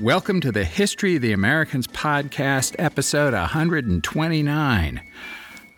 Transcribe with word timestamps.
Welcome 0.00 0.40
to 0.40 0.50
the 0.50 0.64
History 0.64 1.16
of 1.16 1.22
the 1.22 1.32
Americans 1.32 1.86
podcast, 1.86 2.74
episode 2.78 3.34
129. 3.34 5.02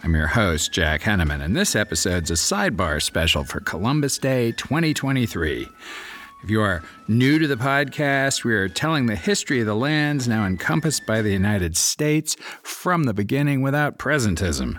I'm 0.05 0.15
your 0.15 0.27
host, 0.29 0.73
Jack 0.73 1.01
Henneman, 1.01 1.43
and 1.43 1.57
this 1.57 1.75
episode's 1.75 2.31
a 2.31 2.35
sidebar 2.35 3.03
special 3.03 3.43
for 3.43 3.59
Columbus 3.59 4.19
Day 4.19 4.53
2023. 4.53 5.69
If 6.45 6.51
you 6.51 6.61
are 6.61 6.85
new 7.09 7.41
to 7.41 7.49
the 7.49 7.57
podcast, 7.57 8.45
we 8.45 8.55
are 8.55 8.69
telling 8.69 9.07
the 9.07 9.17
history 9.17 9.59
of 9.59 9.67
the 9.67 9.75
lands 9.75 10.29
now 10.29 10.47
encompassed 10.47 11.05
by 11.05 11.21
the 11.21 11.33
United 11.33 11.77
States 11.77 12.37
from 12.63 13.03
the 13.05 13.15
beginning 13.15 13.61
without 13.61 13.99
presentism. 13.99 14.79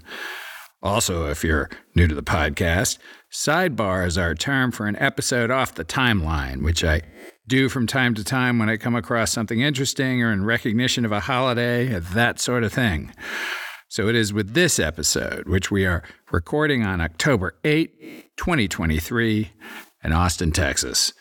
Also, 0.82 1.30
if 1.30 1.44
you're 1.44 1.70
new 1.96 2.08
to 2.08 2.16
the 2.16 2.24
podcast, 2.24 2.98
sidebar 3.30 4.08
is 4.08 4.18
our 4.18 4.36
term 4.36 4.72
for 4.72 4.88
an 4.88 4.96
episode 5.00 5.52
off 5.52 5.76
the 5.76 5.84
timeline, 5.84 6.64
which 6.64 6.82
I 6.82 7.02
do 7.48 7.70
from 7.70 7.88
time 7.88 8.14
to 8.16 8.24
time 8.24 8.60
when 8.60 8.70
I 8.70 8.78
come 8.78 8.96
across 8.96 9.32
something 9.32 9.60
interesting 9.60 10.24
or 10.24 10.32
in 10.32 10.46
recognition 10.46 11.06
of 11.06 11.12
a 11.12 11.22
holiday, 11.22 12.00
that 12.00 12.40
sort 12.40 12.64
of 12.64 12.72
thing. 12.72 13.14
So 13.90 14.08
it 14.08 14.16
is 14.16 14.34
with 14.34 14.54
this 14.54 14.80
episode, 14.80 15.48
which 15.48 15.70
we 15.70 15.86
are 15.86 16.04
recording 16.32 16.84
on 16.84 17.02
October 17.02 17.56
8, 17.64 18.36
2023, 18.38 19.52
in 20.04 20.12
Austin, 20.14 20.52
Texas. 20.52 21.14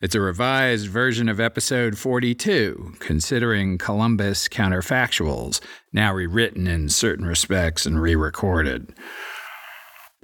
It's 0.00 0.14
a 0.14 0.20
revised 0.20 0.88
version 0.88 1.28
of 1.28 1.40
episode 1.40 1.96
42, 1.96 2.96
considering 3.00 3.78
Columbus 3.78 4.48
counterfactuals, 4.48 5.60
now 5.92 6.12
rewritten 6.12 6.66
in 6.66 6.88
certain 6.90 7.24
respects 7.24 7.86
and 7.86 8.00
re 8.00 8.14
recorded. 8.14 8.94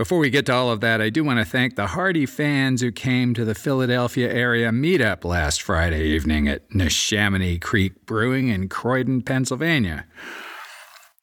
Before 0.01 0.19
we 0.19 0.31
get 0.31 0.47
to 0.47 0.55
all 0.55 0.71
of 0.71 0.81
that, 0.81 1.03
I 1.03 1.11
do 1.11 1.23
want 1.23 1.41
to 1.41 1.45
thank 1.45 1.77
the 1.77 1.89
hardy 1.89 2.25
fans 2.25 2.81
who 2.81 2.91
came 2.91 3.35
to 3.35 3.45
the 3.45 3.55
Philadelphia 3.55 4.33
area 4.33 4.71
meetup 4.71 5.27
last 5.27 5.61
Friday 5.61 6.05
evening 6.05 6.49
at 6.49 6.67
Neshaminy 6.71 7.61
Creek 7.61 8.07
Brewing 8.07 8.49
in 8.49 8.71
Croydon, 8.71 9.21
Pennsylvania. 9.21 10.07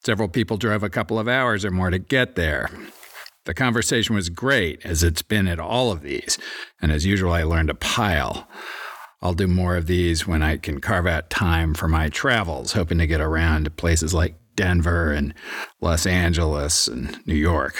Several 0.04 0.28
people 0.28 0.58
drove 0.58 0.84
a 0.84 0.88
couple 0.88 1.18
of 1.18 1.26
hours 1.26 1.64
or 1.64 1.72
more 1.72 1.90
to 1.90 1.98
get 1.98 2.36
there. 2.36 2.70
The 3.46 3.52
conversation 3.52 4.14
was 4.14 4.28
great, 4.28 4.86
as 4.86 5.02
it's 5.02 5.22
been 5.22 5.48
at 5.48 5.58
all 5.58 5.90
of 5.90 6.02
these, 6.02 6.38
and 6.80 6.92
as 6.92 7.04
usual, 7.04 7.32
I 7.32 7.42
learned 7.42 7.70
a 7.70 7.74
pile. 7.74 8.46
I'll 9.20 9.34
do 9.34 9.48
more 9.48 9.74
of 9.74 9.88
these 9.88 10.24
when 10.24 10.40
I 10.40 10.56
can 10.56 10.80
carve 10.80 11.08
out 11.08 11.30
time 11.30 11.74
for 11.74 11.88
my 11.88 12.10
travels, 12.10 12.74
hoping 12.74 12.98
to 12.98 13.08
get 13.08 13.20
around 13.20 13.64
to 13.64 13.70
places 13.70 14.14
like 14.14 14.36
Denver 14.54 15.10
and 15.10 15.34
Los 15.80 16.06
Angeles 16.06 16.86
and 16.86 17.18
New 17.26 17.34
York. 17.34 17.74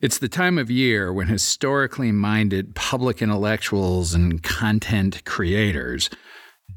It's 0.00 0.16
the 0.16 0.28
time 0.28 0.56
of 0.56 0.70
year 0.70 1.12
when 1.12 1.26
historically 1.26 2.10
minded 2.10 2.74
public 2.74 3.20
intellectuals 3.20 4.14
and 4.14 4.42
content 4.42 5.22
creators 5.26 6.08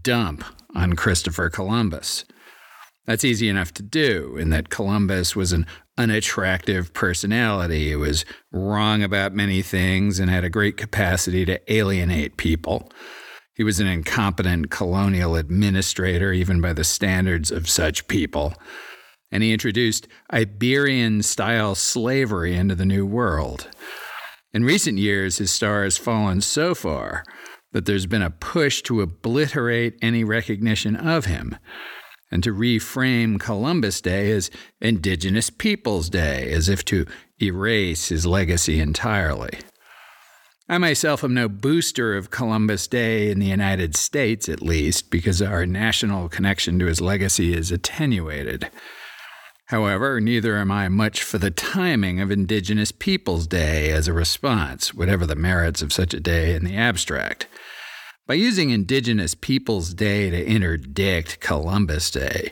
dump 0.02 0.44
on 0.76 0.98
Christopher 0.98 1.50
Columbus. 1.50 2.26
That's 3.06 3.24
easy 3.24 3.48
enough 3.48 3.74
to 3.76 3.84
do, 3.84 4.36
in 4.36 4.50
that 4.50 4.68
Columbus 4.68 5.38
was 5.38 5.54
an 5.54 5.66
unattractive 5.98 6.94
personality. 6.94 7.90
He 7.90 7.96
was 7.96 8.26
wrong 8.52 9.02
about 9.02 9.34
many 9.34 9.62
things 9.62 10.20
and 10.20 10.30
had 10.30 10.44
a 10.44 10.50
great 10.50 10.76
capacity 10.76 11.46
to 11.46 11.74
alienate 11.74 12.36
people. 12.36 12.92
He 13.56 13.64
was 13.64 13.80
an 13.80 13.88
incompetent 13.88 14.70
colonial 14.70 15.38
administrator, 15.38 16.34
even 16.34 16.60
by 16.60 16.74
the 16.74 16.84
standards 16.84 17.52
of 17.52 17.70
such 17.70 18.10
people. 18.10 18.54
And 19.34 19.42
he 19.42 19.52
introduced 19.52 20.08
Iberian 20.32 21.24
style 21.24 21.74
slavery 21.74 22.56
into 22.56 22.76
the 22.76 22.86
New 22.86 23.04
World. 23.04 23.68
In 24.54 24.64
recent 24.64 25.00
years, 25.00 25.40
his 25.40 25.50
star 25.50 25.84
has 25.84 25.98
fallen 25.98 26.40
so 26.40 26.76
far 26.76 27.24
that 27.72 27.88
there's 27.88 28.06
been 28.06 28.22
a 28.22 28.30
push 28.30 28.84
to 28.84 29.02
obliterate 29.02 29.98
any 30.04 30.24
recognition 30.24 30.96
of 30.96 31.26
him 31.26 31.58
and 32.30 32.44
to 32.44 32.54
reframe 32.54 33.40
Columbus 33.40 34.02
Day 34.02 34.30
as 34.30 34.52
Indigenous 34.80 35.50
Peoples 35.50 36.12
Day, 36.12 36.52
as 36.52 36.70
if 36.70 36.86
to 36.86 37.08
erase 37.42 38.10
his 38.10 38.28
legacy 38.28 38.80
entirely. 38.80 39.58
I 40.70 40.78
myself 40.78 41.24
am 41.24 41.34
no 41.34 41.50
booster 41.50 42.16
of 42.16 42.30
Columbus 42.30 42.88
Day 42.88 43.32
in 43.32 43.40
the 43.40 43.48
United 43.48 43.96
States, 43.96 44.48
at 44.48 44.62
least, 44.62 45.10
because 45.10 45.42
our 45.42 45.66
national 45.66 46.30
connection 46.30 46.78
to 46.78 46.86
his 46.86 47.02
legacy 47.02 47.56
is 47.56 47.72
attenuated. 47.72 48.70
However, 49.68 50.20
neither 50.20 50.58
am 50.58 50.72
I 50.72 50.90
much 50.90 51.24
for 51.24 51.38
the 51.38 51.52
timing 51.52 52.20
of 52.20 52.32
Indigenous 52.32 52.92
Peoples 52.92 53.48
Day 53.48 53.92
as 53.92 54.08
a 54.08 54.14
response, 54.14 54.94
whatever 54.94 55.26
the 55.26 55.36
merits 55.36 55.82
of 55.82 55.94
such 55.94 56.14
a 56.14 56.20
day 56.20 56.54
in 56.54 56.66
the 56.66 56.76
abstract. 56.76 57.48
By 58.28 58.36
using 58.36 58.70
Indigenous 58.70 59.36
Peoples 59.36 59.94
Day 59.94 60.30
to 60.30 60.46
interdict 60.46 61.40
Columbus 61.40 62.12
Day, 62.12 62.52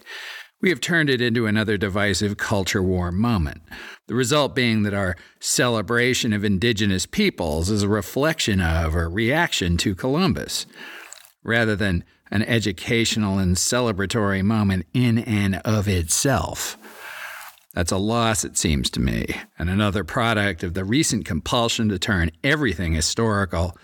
we 0.62 0.70
have 0.70 0.80
turned 0.80 1.10
it 1.10 1.22
into 1.22 1.48
another 1.48 1.78
divisive 1.78 2.38
culture 2.38 2.84
war 2.84 3.12
moment. 3.12 3.62
The 4.08 4.16
result 4.16 4.56
being 4.56 4.84
that 4.84 4.94
our 4.94 5.16
celebration 5.40 6.34
of 6.34 6.44
Indigenous 6.44 7.06
peoples 7.06 7.70
is 7.70 7.84
a 7.84 7.90
reflection 7.90 8.62
of 8.62 8.96
or 8.96 9.10
reaction 9.10 9.78
to 9.78 9.96
Columbus, 9.96 10.66
rather 11.44 11.76
than 11.76 12.04
an 12.30 12.44
educational 12.44 13.38
and 13.38 13.56
celebratory 13.58 14.44
moment 14.44 14.86
in 14.94 15.18
and 15.18 15.56
of 15.66 15.88
itself. 15.88 16.78
That's 17.74 17.92
a 17.92 17.98
loss, 17.98 18.44
it 18.44 18.58
seems 18.58 18.90
to 18.92 19.00
me, 19.00 19.28
and 19.58 19.70
another 19.70 20.04
product 20.04 20.64
of 20.64 20.74
the 20.74 20.84
recent 20.84 21.26
compulsion 21.26 21.88
to 21.90 21.98
turn 21.98 22.32
everything 22.44 22.94
historical 22.94 23.78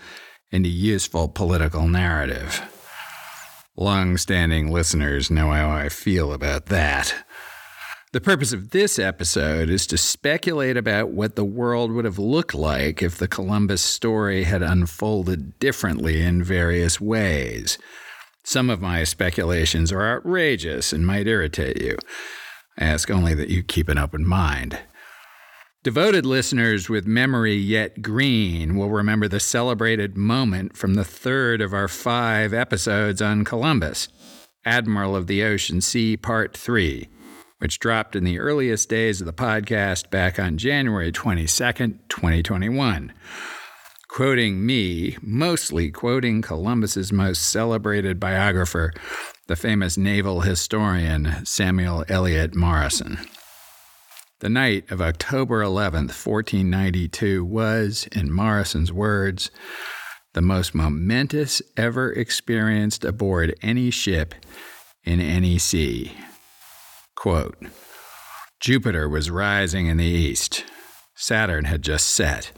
into 0.50 0.68
useful 0.68 1.28
political 1.28 1.88
narrative. 1.88 2.62
Long 3.76 4.16
standing 4.16 4.70
listeners 4.70 5.30
know 5.30 5.50
how 5.52 5.70
I 5.70 5.88
feel 5.88 6.32
about 6.32 6.66
that. 6.66 7.14
The 8.12 8.20
purpose 8.20 8.52
of 8.52 8.70
this 8.70 8.98
episode 8.98 9.70
is 9.70 9.86
to 9.86 9.98
speculate 9.98 10.76
about 10.76 11.10
what 11.10 11.36
the 11.36 11.44
world 11.44 11.92
would 11.92 12.04
have 12.06 12.18
looked 12.18 12.54
like 12.54 13.02
if 13.02 13.18
the 13.18 13.28
Columbus 13.28 13.82
story 13.82 14.44
had 14.44 14.62
unfolded 14.62 15.58
differently 15.58 16.22
in 16.22 16.42
various 16.42 17.00
ways. 17.00 17.78
Some 18.44 18.70
of 18.70 18.80
my 18.80 19.04
speculations 19.04 19.92
are 19.92 20.16
outrageous 20.16 20.92
and 20.92 21.06
might 21.06 21.26
irritate 21.26 21.82
you. 21.82 21.96
Ask 22.78 23.10
only 23.10 23.34
that 23.34 23.50
you 23.50 23.62
keep 23.62 23.88
an 23.88 23.98
open 23.98 24.26
mind. 24.26 24.78
Devoted 25.82 26.26
listeners 26.26 26.88
with 26.88 27.06
memory 27.06 27.54
yet 27.54 28.02
green 28.02 28.76
will 28.76 28.90
remember 28.90 29.26
the 29.26 29.40
celebrated 29.40 30.16
moment 30.16 30.76
from 30.76 30.94
the 30.94 31.04
third 31.04 31.60
of 31.60 31.72
our 31.72 31.88
five 31.88 32.52
episodes 32.52 33.22
on 33.22 33.44
Columbus, 33.44 34.08
Admiral 34.64 35.16
of 35.16 35.26
the 35.26 35.42
Ocean 35.42 35.80
Sea, 35.80 36.16
Part 36.16 36.56
3, 36.56 37.08
which 37.58 37.78
dropped 37.78 38.14
in 38.14 38.24
the 38.24 38.38
earliest 38.38 38.88
days 38.88 39.20
of 39.20 39.26
the 39.26 39.32
podcast 39.32 40.10
back 40.10 40.38
on 40.38 40.58
January 40.58 41.10
22nd, 41.10 41.98
2021. 42.08 43.12
Quoting 44.08 44.64
me, 44.64 45.16
mostly 45.20 45.90
quoting 45.90 46.42
Columbus's 46.42 47.12
most 47.12 47.42
celebrated 47.42 48.18
biographer, 48.18 48.92
the 49.48 49.56
famous 49.56 49.96
naval 49.96 50.42
historian 50.42 51.44
Samuel 51.44 52.04
Eliot 52.06 52.54
Morison. 52.54 53.18
The 54.40 54.50
night 54.50 54.90
of 54.90 55.00
October 55.00 55.62
11, 55.62 56.08
1492, 56.08 57.42
was, 57.46 58.06
in 58.12 58.30
Morison's 58.30 58.92
words, 58.92 59.50
the 60.34 60.42
most 60.42 60.74
momentous 60.74 61.62
ever 61.78 62.12
experienced 62.12 63.06
aboard 63.06 63.54
any 63.62 63.90
ship 63.90 64.34
in 65.02 65.18
any 65.18 65.56
sea. 65.56 66.12
Quote, 67.16 67.56
Jupiter 68.60 69.08
was 69.08 69.30
rising 69.30 69.86
in 69.86 69.96
the 69.96 70.04
east. 70.04 70.66
Saturn 71.14 71.64
had 71.64 71.80
just 71.80 72.06
set, 72.06 72.52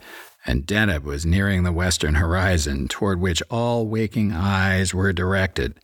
and 0.45 0.65
Deneb 0.65 1.03
was 1.03 1.25
nearing 1.25 1.63
the 1.63 1.71
western 1.71 2.15
horizon, 2.15 2.89
toward 2.89 3.21
which 3.21 3.41
all 3.49 3.87
waking 3.87 4.33
eyes 4.33 4.93
were 4.93 5.13
directed. 5.13 5.79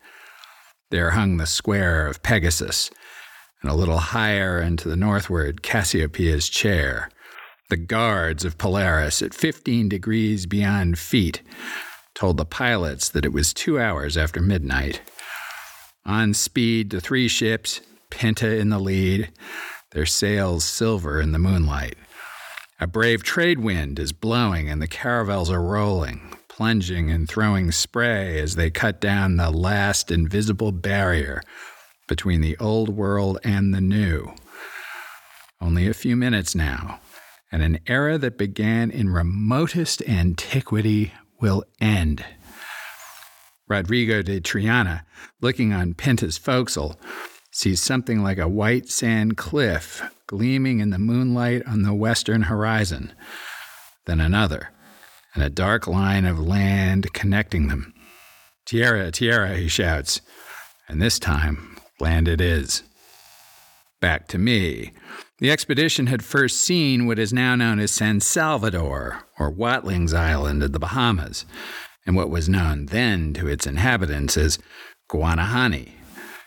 There 0.89 1.11
hung 1.11 1.35
the 1.35 1.45
square 1.45 2.07
of 2.07 2.23
Pegasus, 2.23 2.89
and 3.61 3.69
a 3.69 3.75
little 3.75 3.97
higher 3.97 4.59
and 4.59 4.79
to 4.79 4.87
the 4.87 4.95
northward, 4.95 5.61
Cassiopeia's 5.61 6.47
chair. 6.47 7.09
The 7.69 7.75
guards 7.75 8.45
of 8.45 8.57
Polaris, 8.57 9.21
at 9.21 9.33
15 9.33 9.89
degrees 9.89 10.45
beyond 10.45 10.97
feet, 10.97 11.41
told 12.15 12.37
the 12.37 12.45
pilots 12.45 13.09
that 13.09 13.25
it 13.25 13.33
was 13.33 13.53
two 13.53 13.77
hours 13.77 14.15
after 14.15 14.41
midnight. 14.41 15.01
On 16.05 16.33
speed, 16.33 16.91
the 16.91 17.01
three 17.01 17.27
ships, 17.27 17.81
Pinta 18.09 18.55
in 18.55 18.69
the 18.69 18.79
lead, 18.79 19.29
their 19.91 20.05
sails 20.05 20.63
silver 20.63 21.19
in 21.19 21.33
the 21.33 21.39
moonlight. 21.39 21.97
A 22.79 22.87
brave 22.87 23.23
trade 23.23 23.59
wind 23.59 23.99
is 23.99 24.13
blowing, 24.13 24.69
and 24.69 24.81
the 24.81 24.87
caravels 24.87 25.51
are 25.51 25.61
rolling, 25.61 26.36
plunging 26.57 27.11
and 27.11 27.29
throwing 27.29 27.71
spray 27.71 28.39
as 28.39 28.55
they 28.55 28.71
cut 28.71 28.99
down 28.99 29.37
the 29.37 29.51
last 29.51 30.09
invisible 30.09 30.71
barrier 30.71 31.39
between 32.07 32.41
the 32.41 32.57
old 32.57 32.89
world 32.89 33.37
and 33.43 33.75
the 33.75 33.79
new. 33.79 34.33
Only 35.61 35.87
a 35.87 35.93
few 35.93 36.15
minutes 36.15 36.55
now, 36.55 36.99
and 37.51 37.61
an 37.61 37.77
era 37.85 38.17
that 38.17 38.39
began 38.39 38.89
in 38.89 39.09
remotest 39.09 40.01
antiquity 40.09 41.13
will 41.39 41.63
end. 41.79 42.25
Rodrigo 43.67 44.23
de 44.23 44.41
Triana, 44.41 45.03
looking 45.39 45.73
on 45.73 45.93
Pinta's 45.93 46.39
forecastle, 46.39 46.99
sees 47.51 47.83
something 47.83 48.23
like 48.23 48.39
a 48.39 48.47
white 48.47 48.89
sand 48.89 49.37
cliff 49.37 50.01
gleaming 50.25 50.79
in 50.79 50.89
the 50.89 50.97
moonlight 50.97 51.61
on 51.67 51.83
the 51.83 51.93
western 51.93 52.43
horizon, 52.43 53.13
then 54.07 54.19
another, 54.19 54.71
and 55.37 55.45
a 55.45 55.51
dark 55.51 55.85
line 55.85 56.25
of 56.25 56.39
land 56.39 57.13
connecting 57.13 57.67
them. 57.67 57.93
Tierra, 58.65 59.11
tierra, 59.11 59.55
he 59.55 59.67
shouts, 59.67 60.19
and 60.89 60.99
this 60.99 61.19
time 61.19 61.77
land 61.99 62.27
it 62.27 62.41
is. 62.41 62.81
Back 64.01 64.27
to 64.29 64.39
me. 64.39 64.93
The 65.37 65.51
expedition 65.51 66.07
had 66.07 66.25
first 66.25 66.59
seen 66.59 67.05
what 67.05 67.19
is 67.19 67.31
now 67.31 67.55
known 67.55 67.77
as 67.79 67.91
San 67.91 68.19
Salvador, 68.19 69.25
or 69.37 69.51
Watling's 69.51 70.11
Island 70.11 70.63
of 70.63 70.71
the 70.71 70.79
Bahamas, 70.79 71.45
and 72.03 72.15
what 72.15 72.31
was 72.31 72.49
known 72.49 72.87
then 72.87 73.35
to 73.35 73.47
its 73.47 73.67
inhabitants 73.67 74.37
as 74.37 74.57
Guanahani. 75.07 75.91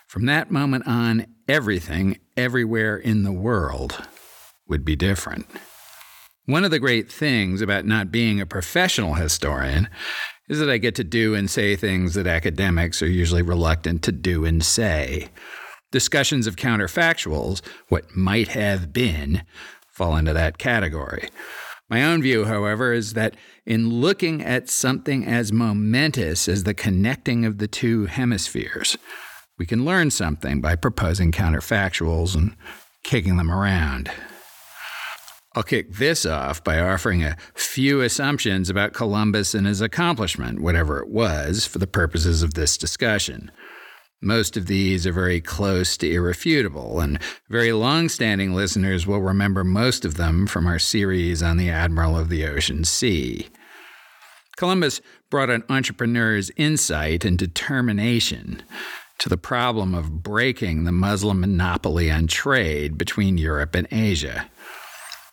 From 0.05 0.25
that 0.25 0.51
moment 0.51 0.85
on, 0.85 1.27
everything, 1.47 2.19
everywhere 2.35 2.97
in 2.97 3.23
the 3.23 3.31
world, 3.31 4.03
would 4.67 4.83
be 4.83 4.97
different. 4.97 5.45
One 6.51 6.65
of 6.65 6.71
the 6.71 6.79
great 6.79 7.09
things 7.09 7.61
about 7.61 7.85
not 7.85 8.11
being 8.11 8.41
a 8.41 8.45
professional 8.45 9.13
historian 9.13 9.87
is 10.49 10.59
that 10.59 10.69
I 10.69 10.79
get 10.79 10.95
to 10.95 11.03
do 11.05 11.33
and 11.33 11.49
say 11.49 11.77
things 11.77 12.13
that 12.15 12.27
academics 12.27 13.01
are 13.01 13.07
usually 13.07 13.41
reluctant 13.41 14.03
to 14.03 14.11
do 14.11 14.43
and 14.43 14.61
say. 14.61 15.29
Discussions 15.93 16.47
of 16.47 16.57
counterfactuals, 16.57 17.61
what 17.87 18.13
might 18.17 18.49
have 18.49 18.91
been, 18.91 19.43
fall 19.93 20.17
into 20.17 20.33
that 20.33 20.57
category. 20.57 21.29
My 21.89 22.03
own 22.03 22.21
view, 22.21 22.43
however, 22.43 22.91
is 22.91 23.13
that 23.13 23.37
in 23.65 23.89
looking 23.89 24.43
at 24.43 24.69
something 24.69 25.25
as 25.25 25.53
momentous 25.53 26.49
as 26.49 26.63
the 26.63 26.73
connecting 26.73 27.45
of 27.45 27.59
the 27.59 27.67
two 27.69 28.07
hemispheres, 28.07 28.97
we 29.57 29.65
can 29.65 29.85
learn 29.85 30.11
something 30.11 30.59
by 30.59 30.75
proposing 30.75 31.31
counterfactuals 31.31 32.35
and 32.35 32.57
kicking 33.05 33.37
them 33.37 33.49
around. 33.49 34.11
I'll 35.53 35.63
kick 35.63 35.91
this 35.91 36.25
off 36.25 36.63
by 36.63 36.79
offering 36.79 37.23
a 37.23 37.35
few 37.53 37.99
assumptions 38.01 38.69
about 38.69 38.93
Columbus 38.93 39.53
and 39.53 39.67
his 39.67 39.81
accomplishment, 39.81 40.61
whatever 40.61 40.99
it 40.99 41.09
was, 41.09 41.65
for 41.65 41.77
the 41.77 41.87
purposes 41.87 42.41
of 42.41 42.53
this 42.53 42.77
discussion. 42.77 43.51
Most 44.21 44.55
of 44.55 44.67
these 44.67 45.05
are 45.05 45.11
very 45.11 45.41
close 45.41 45.97
to 45.97 46.09
irrefutable, 46.09 47.01
and 47.01 47.19
very 47.49 47.73
long 47.73 48.07
standing 48.07 48.53
listeners 48.53 49.05
will 49.05 49.19
remember 49.19 49.63
most 49.63 50.05
of 50.05 50.15
them 50.15 50.47
from 50.47 50.67
our 50.67 50.79
series 50.79 51.43
on 51.43 51.57
the 51.57 51.69
Admiral 51.69 52.17
of 52.17 52.29
the 52.29 52.45
Ocean 52.45 52.85
Sea. 52.85 53.49
Columbus 54.55 55.01
brought 55.31 55.49
an 55.49 55.63
entrepreneur's 55.69 56.51
insight 56.55 57.25
and 57.25 57.37
determination 57.37 58.61
to 59.17 59.27
the 59.27 59.37
problem 59.37 59.95
of 59.95 60.23
breaking 60.23 60.83
the 60.83 60.91
Muslim 60.91 61.41
monopoly 61.41 62.11
on 62.11 62.27
trade 62.27 62.97
between 62.97 63.37
Europe 63.37 63.75
and 63.75 63.87
Asia. 63.91 64.49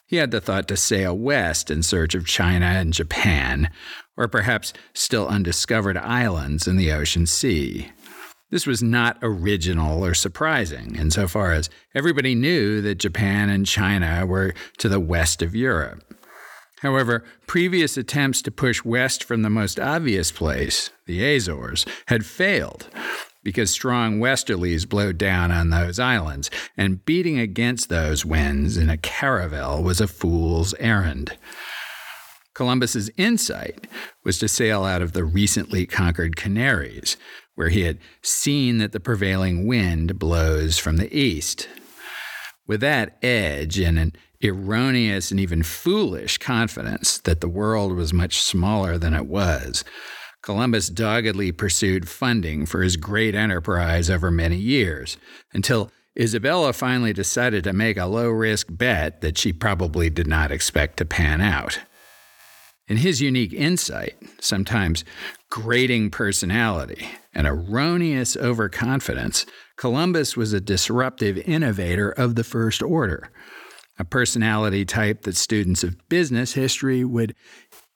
He 0.08 0.16
had 0.16 0.30
the 0.30 0.40
thought 0.40 0.66
to 0.68 0.76
sail 0.76 1.16
west 1.16 1.70
in 1.70 1.82
search 1.82 2.14
of 2.14 2.26
China 2.26 2.64
and 2.64 2.94
Japan, 2.94 3.70
or 4.16 4.26
perhaps 4.26 4.72
still 4.94 5.28
undiscovered 5.28 5.98
islands 5.98 6.66
in 6.66 6.76
the 6.76 6.90
ocean 6.90 7.26
sea. 7.26 7.92
This 8.50 8.66
was 8.66 8.82
not 8.82 9.18
original 9.20 10.02
or 10.02 10.14
surprising, 10.14 10.96
insofar 10.96 11.52
as 11.52 11.68
everybody 11.94 12.34
knew 12.34 12.80
that 12.80 12.94
Japan 12.94 13.50
and 13.50 13.66
China 13.66 14.24
were 14.24 14.54
to 14.78 14.88
the 14.88 14.98
west 14.98 15.42
of 15.42 15.54
Europe. 15.54 16.02
However, 16.80 17.22
previous 17.46 17.98
attempts 17.98 18.40
to 18.42 18.50
push 18.50 18.82
west 18.82 19.22
from 19.22 19.42
the 19.42 19.50
most 19.50 19.78
obvious 19.78 20.32
place, 20.32 20.88
the 21.04 21.22
Azores, 21.22 21.84
had 22.06 22.24
failed 22.24 22.88
because 23.48 23.70
strong 23.70 24.18
westerlies 24.18 24.86
blow 24.86 25.10
down 25.10 25.50
on 25.50 25.70
those 25.70 25.98
islands, 25.98 26.50
and 26.76 27.02
beating 27.06 27.38
against 27.38 27.88
those 27.88 28.22
winds 28.22 28.76
in 28.76 28.90
a 28.90 28.98
caravel 28.98 29.82
was 29.82 30.02
a 30.02 30.06
fool's 30.06 30.74
errand. 30.74 31.34
Columbus's 32.52 33.10
insight 33.16 33.86
was 34.22 34.38
to 34.38 34.48
sail 34.48 34.84
out 34.84 35.00
of 35.00 35.14
the 35.14 35.24
recently 35.24 35.86
conquered 35.86 36.36
Canaries, 36.36 37.16
where 37.54 37.70
he 37.70 37.84
had 37.84 38.00
seen 38.20 38.76
that 38.76 38.92
the 38.92 39.00
prevailing 39.00 39.66
wind 39.66 40.18
blows 40.18 40.76
from 40.76 40.98
the 40.98 41.10
east. 41.16 41.70
With 42.66 42.82
that 42.82 43.16
edge 43.22 43.78
and 43.78 43.98
an 43.98 44.12
erroneous 44.44 45.30
and 45.30 45.40
even 45.40 45.62
foolish 45.62 46.36
confidence 46.36 47.16
that 47.20 47.40
the 47.40 47.48
world 47.48 47.94
was 47.94 48.12
much 48.12 48.42
smaller 48.42 48.98
than 48.98 49.14
it 49.14 49.24
was, 49.24 49.84
Columbus 50.42 50.88
doggedly 50.88 51.52
pursued 51.52 52.08
funding 52.08 52.64
for 52.66 52.82
his 52.82 52.96
great 52.96 53.34
enterprise 53.34 54.08
over 54.08 54.30
many 54.30 54.56
years, 54.56 55.16
until 55.52 55.90
Isabella 56.18 56.72
finally 56.72 57.12
decided 57.12 57.64
to 57.64 57.72
make 57.72 57.96
a 57.96 58.06
low 58.06 58.28
risk 58.28 58.66
bet 58.70 59.20
that 59.20 59.38
she 59.38 59.52
probably 59.52 60.10
did 60.10 60.26
not 60.26 60.50
expect 60.50 60.96
to 60.98 61.04
pan 61.04 61.40
out. 61.40 61.80
In 62.88 62.96
his 62.96 63.20
unique 63.20 63.52
insight, 63.52 64.16
sometimes 64.40 65.04
grating 65.50 66.10
personality, 66.10 67.08
and 67.34 67.46
erroneous 67.46 68.36
overconfidence, 68.36 69.44
Columbus 69.76 70.36
was 70.36 70.52
a 70.52 70.60
disruptive 70.60 71.36
innovator 71.38 72.10
of 72.10 72.34
the 72.34 72.44
first 72.44 72.82
order, 72.82 73.30
a 73.98 74.04
personality 74.04 74.84
type 74.84 75.22
that 75.22 75.36
students 75.36 75.84
of 75.84 76.08
business 76.08 76.54
history 76.54 77.04
would 77.04 77.34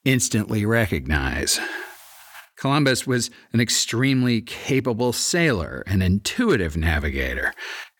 instantly 0.05 0.65
recognize. 0.65 1.59
Columbus 2.63 3.05
was 3.05 3.29
an 3.51 3.59
extremely 3.59 4.39
capable 4.39 5.11
sailor, 5.11 5.83
an 5.85 6.01
intuitive 6.01 6.77
navigator, 6.77 7.53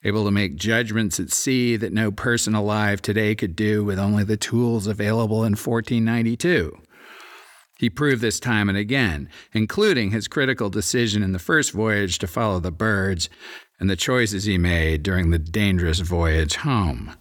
able 0.06 0.24
to 0.24 0.32
make 0.32 0.56
judgments 0.56 1.20
at 1.20 1.34
sea 1.34 1.76
that 1.76 1.92
no 1.92 2.14
person 2.14 2.56
alive 2.56 3.02
today 3.02 3.36
could 3.36 3.58
do 3.58 3.84
with 3.84 4.00
only 4.00 4.24
the 4.24 4.38
tools 4.38 4.88
available 4.88 5.44
in 5.44 5.58
1492. 5.58 6.78
He 7.78 7.90
proved 7.90 8.22
this 8.22 8.40
time 8.40 8.70
and 8.70 8.78
again, 8.78 9.28
including 9.52 10.12
his 10.12 10.30
critical 10.30 10.70
decision 10.70 11.24
in 11.24 11.34
the 11.34 11.40
first 11.40 11.74
voyage 11.74 12.18
to 12.20 12.26
follow 12.26 12.62
the 12.62 12.72
birds 12.72 13.30
and 13.82 13.90
the 13.90 13.98
choices 13.98 14.46
he 14.46 14.58
made 14.58 15.04
during 15.04 15.30
the 15.30 15.40
dangerous 15.40 16.00
voyage 16.00 16.56
home. 16.56 17.14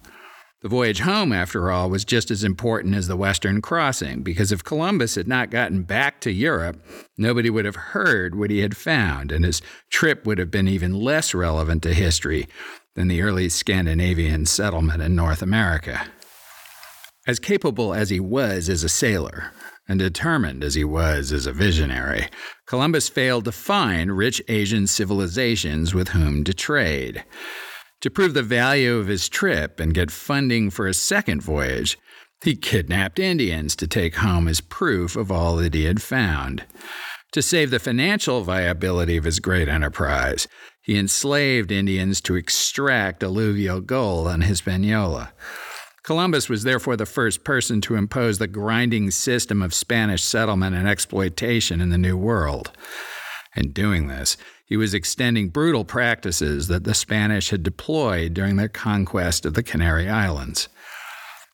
The 0.63 0.69
voyage 0.69 1.01
home, 1.01 1.33
after 1.33 1.69
all, 1.69 1.89
was 1.89 2.05
just 2.05 2.31
as 2.31 2.45
important 2.45 2.95
as 2.95 3.09
the 3.09 3.17
Western 3.17 3.61
crossing, 3.61 4.23
because 4.23 4.53
if 4.53 4.63
Columbus 4.63 5.15
had 5.15 5.27
not 5.27 5.51
gotten 5.51 5.83
back 5.83 6.21
to 6.21 6.31
Europe, 6.31 6.81
nobody 7.17 7.49
would 7.49 7.65
have 7.65 7.75
heard 7.75 8.33
what 8.33 8.49
he 8.49 8.59
had 8.59 8.77
found, 8.77 9.33
and 9.33 9.43
his 9.43 9.61
trip 9.91 10.25
would 10.25 10.37
have 10.37 10.49
been 10.49 10.69
even 10.69 10.93
less 10.93 11.33
relevant 11.33 11.83
to 11.83 11.93
history 11.93 12.47
than 12.95 13.09
the 13.09 13.21
early 13.21 13.49
Scandinavian 13.49 14.45
settlement 14.45 15.03
in 15.03 15.17
North 15.17 15.41
America. 15.41 16.07
As 17.27 17.39
capable 17.39 17.93
as 17.93 18.09
he 18.09 18.21
was 18.21 18.69
as 18.69 18.85
a 18.85 18.89
sailor, 18.89 19.51
and 19.89 19.99
determined 19.99 20.63
as 20.63 20.75
he 20.75 20.85
was 20.85 21.33
as 21.33 21.45
a 21.45 21.51
visionary, 21.51 22.29
Columbus 22.67 23.09
failed 23.09 23.43
to 23.43 23.51
find 23.51 24.15
rich 24.15 24.41
Asian 24.47 24.87
civilizations 24.87 25.93
with 25.93 26.09
whom 26.09 26.45
to 26.45 26.53
trade. 26.53 27.25
To 28.03 28.09
prove 28.09 28.33
the 28.33 28.43
value 28.43 28.97
of 28.97 29.07
his 29.07 29.29
trip 29.29 29.79
and 29.79 29.93
get 29.93 30.11
funding 30.11 30.69
for 30.69 30.87
a 30.87 30.93
second 30.93 31.41
voyage, 31.41 31.97
he 32.43 32.53
kidnapped 32.53 33.17
Indians 33.17 33.77
to 33.77 33.87
take 33.87 34.15
home 34.15 34.49
as 34.49 34.59
proof 34.59 35.15
of 35.15 35.31
all 35.31 35.55
that 35.55 35.73
he 35.73 35.85
had 35.85 36.01
found. 36.01 36.65
To 37.31 37.41
save 37.41 37.71
the 37.71 37.79
financial 37.79 38.41
viability 38.41 39.15
of 39.15 39.23
his 39.23 39.39
great 39.39 39.69
enterprise, 39.69 40.49
he 40.81 40.99
enslaved 40.99 41.71
Indians 41.71 42.19
to 42.23 42.35
extract 42.35 43.23
alluvial 43.23 43.79
gold 43.79 44.27
on 44.27 44.41
Hispaniola. 44.41 45.31
Columbus 46.03 46.49
was 46.49 46.63
therefore 46.63 46.97
the 46.97 47.05
first 47.05 47.45
person 47.45 47.79
to 47.79 47.95
impose 47.95 48.37
the 48.37 48.47
grinding 48.47 49.11
system 49.11 49.61
of 49.61 49.73
Spanish 49.73 50.25
settlement 50.25 50.75
and 50.75 50.89
exploitation 50.89 51.79
in 51.79 51.89
the 51.89 51.97
New 51.97 52.17
World. 52.17 52.73
In 53.55 53.71
doing 53.71 54.07
this, 54.07 54.35
he 54.73 54.77
was 54.77 54.95
extending 54.95 55.49
brutal 55.49 55.85
practices 55.85 56.67
that 56.67 56.83
the 56.83 56.95
Spanish 56.95 57.51
had 57.51 57.61
deployed 57.61 58.33
during 58.33 58.55
their 58.55 58.67
conquest 58.67 59.45
of 59.45 59.53
the 59.53 59.61
Canary 59.61 60.09
Islands. 60.09 60.67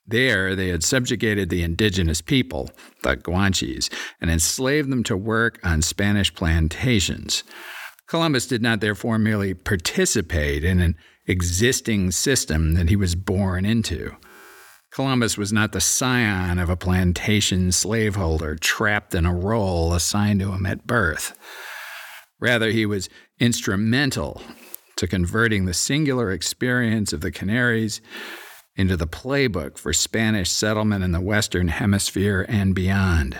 There, 0.07 0.55
they 0.55 0.69
had 0.69 0.85
subjugated 0.85 1.49
the 1.49 1.61
indigenous 1.61 2.21
people, 2.21 2.69
the 3.03 3.17
Guanches, 3.17 3.91
and 4.21 4.31
enslaved 4.31 4.89
them 4.89 5.03
to 5.03 5.17
work 5.17 5.59
on 5.65 5.81
Spanish 5.81 6.33
plantations. 6.33 7.43
Columbus 8.07 8.47
did 8.47 8.61
not 8.61 8.79
therefore 8.79 9.19
merely 9.19 9.53
participate 9.53 10.63
in 10.63 10.79
an 10.79 10.95
existing 11.27 12.11
system 12.11 12.73
that 12.75 12.87
he 12.87 12.95
was 12.95 13.15
born 13.15 13.65
into. 13.65 14.15
Columbus 14.91 15.37
was 15.37 15.51
not 15.51 15.73
the 15.73 15.81
scion 15.81 16.57
of 16.57 16.69
a 16.69 16.77
plantation 16.77 17.73
slaveholder 17.73 18.55
trapped 18.55 19.13
in 19.13 19.25
a 19.25 19.35
role 19.35 19.93
assigned 19.93 20.39
to 20.39 20.53
him 20.53 20.65
at 20.65 20.87
birth. 20.87 21.37
Rather, 22.39 22.71
he 22.71 22.85
was 22.85 23.09
instrumental 23.39 24.41
to 24.95 25.07
converting 25.07 25.65
the 25.65 25.73
singular 25.73 26.31
experience 26.31 27.13
of 27.13 27.21
the 27.21 27.31
Canaries 27.31 28.01
into 28.75 28.95
the 28.95 29.07
playbook 29.07 29.77
for 29.77 29.91
Spanish 29.91 30.51
settlement 30.51 31.03
in 31.03 31.11
the 31.11 31.21
Western 31.21 31.67
Hemisphere 31.67 32.45
and 32.47 32.73
beyond. 32.73 33.37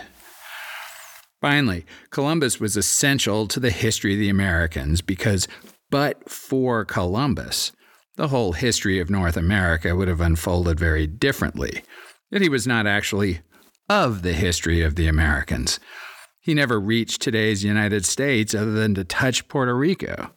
Finally, 1.40 1.86
Columbus 2.10 2.60
was 2.60 2.76
essential 2.76 3.46
to 3.48 3.58
the 3.58 3.70
history 3.70 4.12
of 4.12 4.20
the 4.20 4.28
Americans 4.28 5.00
because, 5.00 5.48
but 5.88 6.28
for 6.28 6.84
Columbus, 6.84 7.72
the 8.16 8.28
whole 8.28 8.52
history 8.52 9.00
of 9.00 9.08
North 9.08 9.38
America 9.38 9.96
would 9.96 10.08
have 10.08 10.20
unfolded 10.20 10.78
very 10.78 11.06
differently. 11.06 11.82
Yet 12.30 12.42
he 12.42 12.50
was 12.50 12.66
not 12.66 12.86
actually 12.86 13.40
of 13.88 14.20
the 14.22 14.34
history 14.34 14.82
of 14.82 14.96
the 14.96 15.06
Americans. 15.08 15.80
He 16.40 16.54
never 16.54 16.80
reached 16.80 17.20
today's 17.20 17.62
United 17.62 18.06
States 18.06 18.54
other 18.54 18.72
than 18.72 18.94
to 18.94 19.04
touch 19.04 19.46
Puerto 19.48 19.76
Rico. 19.76 20.32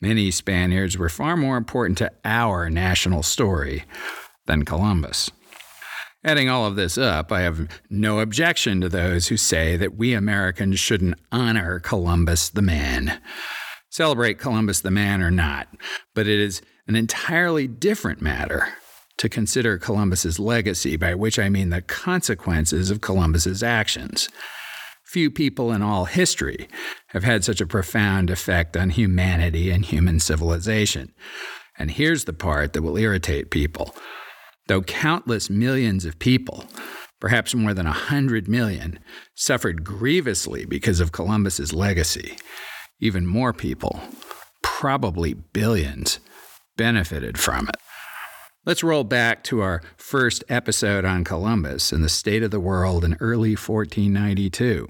Many 0.00 0.32
Spaniards 0.32 0.98
were 0.98 1.08
far 1.08 1.36
more 1.36 1.56
important 1.56 1.96
to 1.98 2.10
our 2.24 2.68
national 2.68 3.22
story 3.22 3.84
than 4.46 4.64
Columbus. 4.64 5.30
Adding 6.24 6.48
all 6.48 6.66
of 6.66 6.74
this 6.74 6.98
up, 6.98 7.30
I 7.30 7.42
have 7.42 7.68
no 7.88 8.18
objection 8.18 8.80
to 8.80 8.88
those 8.88 9.28
who 9.28 9.36
say 9.36 9.76
that 9.76 9.96
we 9.96 10.12
Americans 10.12 10.80
shouldn't 10.80 11.18
honor 11.30 11.78
Columbus 11.78 12.48
the 12.48 12.62
man. 12.62 13.20
Celebrate 13.90 14.38
Columbus 14.38 14.80
the 14.80 14.90
man 14.90 15.22
or 15.22 15.30
not, 15.30 15.68
but 16.14 16.26
it 16.26 16.40
is 16.40 16.62
an 16.88 16.96
entirely 16.96 17.68
different 17.68 18.20
matter 18.20 18.68
to 19.18 19.28
consider 19.28 19.78
Columbus's 19.78 20.40
legacy, 20.40 20.96
by 20.96 21.14
which 21.14 21.38
I 21.38 21.48
mean 21.48 21.70
the 21.70 21.82
consequences 21.82 22.90
of 22.90 23.00
Columbus's 23.00 23.62
actions. 23.62 24.28
Few 25.12 25.30
people 25.30 25.72
in 25.72 25.82
all 25.82 26.06
history 26.06 26.68
have 27.08 27.22
had 27.22 27.44
such 27.44 27.60
a 27.60 27.66
profound 27.66 28.30
effect 28.30 28.78
on 28.78 28.88
humanity 28.88 29.70
and 29.70 29.84
human 29.84 30.18
civilization. 30.18 31.12
And 31.78 31.90
here's 31.90 32.24
the 32.24 32.32
part 32.32 32.72
that 32.72 32.80
will 32.80 32.96
irritate 32.96 33.50
people. 33.50 33.94
Though 34.68 34.80
countless 34.80 35.50
millions 35.50 36.06
of 36.06 36.18
people, 36.18 36.64
perhaps 37.20 37.54
more 37.54 37.74
than 37.74 37.86
a 37.86 37.92
hundred 37.92 38.48
million, 38.48 39.00
suffered 39.34 39.84
grievously 39.84 40.64
because 40.64 40.98
of 40.98 41.12
Columbus's 41.12 41.74
legacy, 41.74 42.38
even 42.98 43.26
more 43.26 43.52
people, 43.52 44.00
probably 44.62 45.34
billions, 45.34 46.20
benefited 46.78 47.36
from 47.36 47.68
it. 47.68 47.76
Let's 48.64 48.82
roll 48.82 49.04
back 49.04 49.44
to 49.44 49.60
our 49.60 49.82
first 49.98 50.42
episode 50.48 51.04
on 51.04 51.24
Columbus 51.24 51.92
and 51.92 52.02
the 52.02 52.08
state 52.08 52.42
of 52.42 52.50
the 52.50 52.60
world 52.60 53.04
in 53.04 53.18
early 53.20 53.56
1492. 53.56 54.86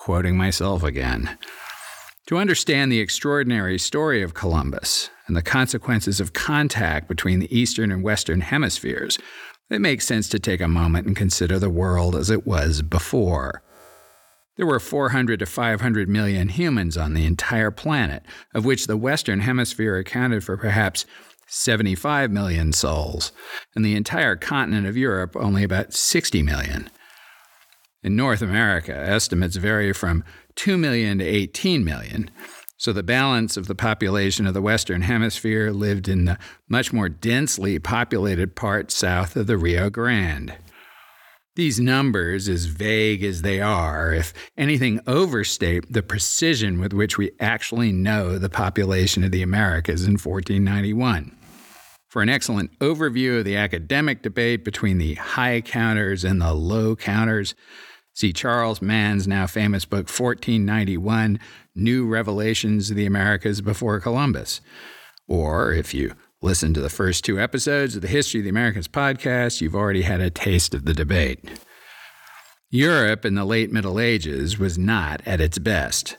Quoting 0.00 0.34
myself 0.34 0.82
again. 0.82 1.36
To 2.28 2.38
understand 2.38 2.90
the 2.90 3.00
extraordinary 3.00 3.78
story 3.78 4.22
of 4.22 4.32
Columbus 4.32 5.10
and 5.26 5.36
the 5.36 5.42
consequences 5.42 6.20
of 6.20 6.32
contact 6.32 7.06
between 7.06 7.38
the 7.38 7.54
eastern 7.54 7.92
and 7.92 8.02
western 8.02 8.40
hemispheres, 8.40 9.18
it 9.68 9.78
makes 9.82 10.06
sense 10.06 10.26
to 10.30 10.38
take 10.38 10.62
a 10.62 10.68
moment 10.68 11.06
and 11.06 11.14
consider 11.14 11.58
the 11.58 11.68
world 11.68 12.16
as 12.16 12.30
it 12.30 12.46
was 12.46 12.80
before. 12.80 13.62
There 14.56 14.64
were 14.64 14.80
400 14.80 15.38
to 15.40 15.44
500 15.44 16.08
million 16.08 16.48
humans 16.48 16.96
on 16.96 17.12
the 17.12 17.26
entire 17.26 17.70
planet, 17.70 18.22
of 18.54 18.64
which 18.64 18.86
the 18.86 18.96
western 18.96 19.40
hemisphere 19.40 19.98
accounted 19.98 20.42
for 20.42 20.56
perhaps 20.56 21.04
75 21.46 22.30
million 22.30 22.72
souls, 22.72 23.32
and 23.76 23.84
the 23.84 23.96
entire 23.96 24.36
continent 24.36 24.86
of 24.86 24.96
Europe 24.96 25.36
only 25.36 25.62
about 25.62 25.92
60 25.92 26.42
million. 26.42 26.88
In 28.02 28.16
North 28.16 28.40
America, 28.40 28.96
estimates 28.96 29.56
vary 29.56 29.92
from 29.92 30.24
2 30.56 30.78
million 30.78 31.18
to 31.18 31.24
18 31.24 31.84
million. 31.84 32.30
So 32.78 32.94
the 32.94 33.02
balance 33.02 33.58
of 33.58 33.66
the 33.66 33.74
population 33.74 34.46
of 34.46 34.54
the 34.54 34.62
Western 34.62 35.02
Hemisphere 35.02 35.70
lived 35.70 36.08
in 36.08 36.24
the 36.24 36.38
much 36.66 36.94
more 36.94 37.10
densely 37.10 37.78
populated 37.78 38.56
part 38.56 38.90
south 38.90 39.36
of 39.36 39.46
the 39.46 39.58
Rio 39.58 39.90
Grande. 39.90 40.56
These 41.56 41.78
numbers, 41.78 42.48
as 42.48 42.64
vague 42.64 43.22
as 43.22 43.42
they 43.42 43.60
are, 43.60 44.14
if 44.14 44.32
anything, 44.56 45.00
overstate 45.06 45.92
the 45.92 46.02
precision 46.02 46.80
with 46.80 46.94
which 46.94 47.18
we 47.18 47.32
actually 47.38 47.92
know 47.92 48.38
the 48.38 48.48
population 48.48 49.24
of 49.24 49.30
the 49.30 49.42
Americas 49.42 50.06
in 50.06 50.12
1491. 50.12 51.36
For 52.08 52.22
an 52.22 52.30
excellent 52.30 52.78
overview 52.78 53.40
of 53.40 53.44
the 53.44 53.56
academic 53.56 54.22
debate 54.22 54.64
between 54.64 54.96
the 54.96 55.14
high 55.14 55.60
counters 55.60 56.24
and 56.24 56.40
the 56.40 56.54
low 56.54 56.96
counters, 56.96 57.54
See 58.20 58.34
Charles 58.34 58.82
Mann's 58.82 59.26
now 59.26 59.46
famous 59.46 59.86
book, 59.86 60.06
1491 60.06 61.40
New 61.74 62.06
Revelations 62.06 62.90
of 62.90 62.96
the 62.98 63.06
Americas 63.06 63.62
Before 63.62 63.98
Columbus. 63.98 64.60
Or 65.26 65.72
if 65.72 65.94
you 65.94 66.12
listen 66.42 66.74
to 66.74 66.82
the 66.82 66.90
first 66.90 67.24
two 67.24 67.40
episodes 67.40 67.96
of 67.96 68.02
the 68.02 68.08
History 68.08 68.40
of 68.40 68.44
the 68.44 68.50
Americas 68.50 68.88
podcast, 68.88 69.62
you've 69.62 69.74
already 69.74 70.02
had 70.02 70.20
a 70.20 70.28
taste 70.28 70.74
of 70.74 70.84
the 70.84 70.92
debate. 70.92 71.48
Europe 72.68 73.24
in 73.24 73.36
the 73.36 73.46
late 73.46 73.72
Middle 73.72 73.98
Ages 73.98 74.58
was 74.58 74.76
not 74.76 75.22
at 75.24 75.40
its 75.40 75.58
best. 75.58 76.18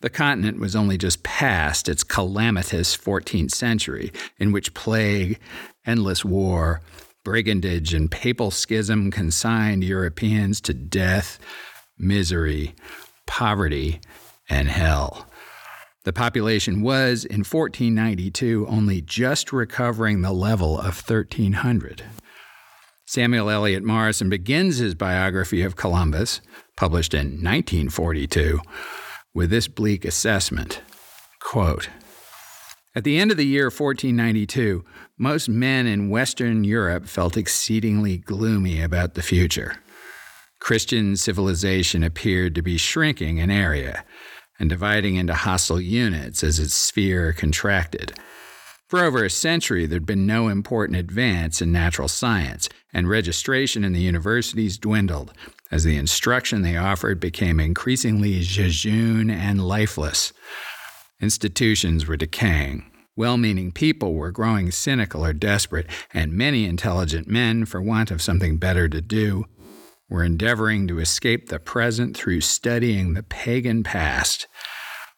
The 0.00 0.08
continent 0.08 0.58
was 0.60 0.74
only 0.74 0.96
just 0.96 1.22
past 1.24 1.90
its 1.90 2.04
calamitous 2.04 2.96
14th 2.96 3.50
century, 3.50 4.14
in 4.38 4.50
which 4.50 4.72
plague, 4.72 5.38
endless 5.84 6.24
war, 6.24 6.80
brigandage 7.24 7.94
and 7.94 8.10
papal 8.10 8.50
schism 8.50 9.10
consigned 9.10 9.82
Europeans 9.82 10.60
to 10.60 10.74
death, 10.74 11.38
misery, 11.98 12.74
poverty, 13.26 14.00
and 14.48 14.68
hell. 14.68 15.26
The 16.04 16.12
population 16.12 16.82
was, 16.82 17.24
in 17.24 17.38
1492, 17.38 18.66
only 18.68 19.00
just 19.00 19.52
recovering 19.52 20.20
the 20.20 20.32
level 20.32 20.78
of 20.78 21.02
1300. 21.08 22.04
Samuel 23.06 23.50
Eliot 23.50 23.82
Morison 23.82 24.28
begins 24.28 24.76
his 24.76 24.94
biography 24.94 25.62
of 25.62 25.76
Columbus, 25.76 26.42
published 26.76 27.14
in 27.14 27.42
1942, 27.42 28.60
with 29.32 29.50
this 29.50 29.66
bleak 29.66 30.04
assessment 30.04 30.82
quote, 31.44 31.90
at 32.96 33.04
the 33.04 33.18
end 33.18 33.30
of 33.30 33.36
the 33.36 33.46
year 33.46 33.66
1492, 33.66 34.84
most 35.18 35.48
men 35.48 35.86
in 35.86 36.10
Western 36.10 36.64
Europe 36.64 37.06
felt 37.06 37.36
exceedingly 37.36 38.18
gloomy 38.18 38.82
about 38.82 39.14
the 39.14 39.22
future. 39.22 39.76
Christian 40.60 41.16
civilization 41.16 42.02
appeared 42.02 42.54
to 42.54 42.62
be 42.62 42.78
shrinking 42.78 43.38
in 43.38 43.50
area 43.50 44.04
and 44.58 44.70
dividing 44.70 45.16
into 45.16 45.34
hostile 45.34 45.80
units 45.80 46.42
as 46.42 46.58
its 46.58 46.74
sphere 46.74 47.32
contracted. 47.32 48.12
For 48.88 49.04
over 49.04 49.24
a 49.24 49.30
century, 49.30 49.86
there'd 49.86 50.06
been 50.06 50.26
no 50.26 50.48
important 50.48 50.98
advance 50.98 51.60
in 51.60 51.72
natural 51.72 52.08
science, 52.08 52.68
and 52.92 53.08
registration 53.08 53.82
in 53.82 53.92
the 53.92 54.00
universities 54.00 54.78
dwindled 54.78 55.32
as 55.70 55.84
the 55.84 55.96
instruction 55.96 56.62
they 56.62 56.76
offered 56.76 57.18
became 57.18 57.58
increasingly 57.58 58.40
jejune 58.40 59.30
and 59.30 59.66
lifeless. 59.66 60.32
Institutions 61.20 62.06
were 62.06 62.16
decaying. 62.16 62.90
Well 63.16 63.36
meaning 63.36 63.70
people 63.70 64.14
were 64.14 64.32
growing 64.32 64.72
cynical 64.72 65.24
or 65.24 65.32
desperate, 65.32 65.86
and 66.12 66.32
many 66.32 66.64
intelligent 66.64 67.28
men, 67.28 67.64
for 67.64 67.80
want 67.80 68.10
of 68.10 68.20
something 68.20 68.56
better 68.56 68.88
to 68.88 69.00
do, 69.00 69.44
were 70.08 70.24
endeavoring 70.24 70.88
to 70.88 70.98
escape 70.98 71.48
the 71.48 71.60
present 71.60 72.16
through 72.16 72.40
studying 72.40 73.14
the 73.14 73.22
pagan 73.22 73.84
past. 73.84 74.48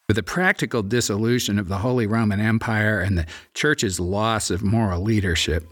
With 0.08 0.16
the 0.16 0.22
practical 0.22 0.82
dissolution 0.82 1.58
of 1.58 1.68
the 1.68 1.78
Holy 1.78 2.06
Roman 2.06 2.38
Empire 2.38 3.00
and 3.00 3.16
the 3.16 3.26
Church's 3.54 3.98
loss 3.98 4.50
of 4.50 4.62
moral 4.62 5.00
leadership, 5.00 5.64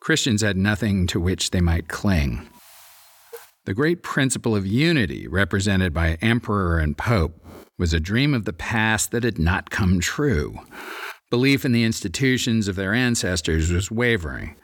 Christians 0.00 0.42
had 0.42 0.56
nothing 0.56 1.06
to 1.06 1.20
which 1.20 1.50
they 1.50 1.60
might 1.60 1.88
cling. 1.88 2.48
The 3.64 3.74
great 3.74 4.02
principle 4.02 4.56
of 4.56 4.66
unity, 4.66 5.28
represented 5.28 5.94
by 5.94 6.18
emperor 6.20 6.78
and 6.80 6.98
pope, 6.98 7.40
was 7.78 7.94
a 7.94 8.00
dream 8.00 8.34
of 8.34 8.44
the 8.44 8.52
past 8.52 9.12
that 9.12 9.22
had 9.22 9.38
not 9.38 9.70
come 9.70 10.00
true. 10.00 10.58
Belief 11.30 11.64
in 11.64 11.70
the 11.70 11.84
institutions 11.84 12.66
of 12.66 12.74
their 12.74 12.92
ancestors 12.92 13.70
was 13.70 13.90
wavering. 13.90 14.56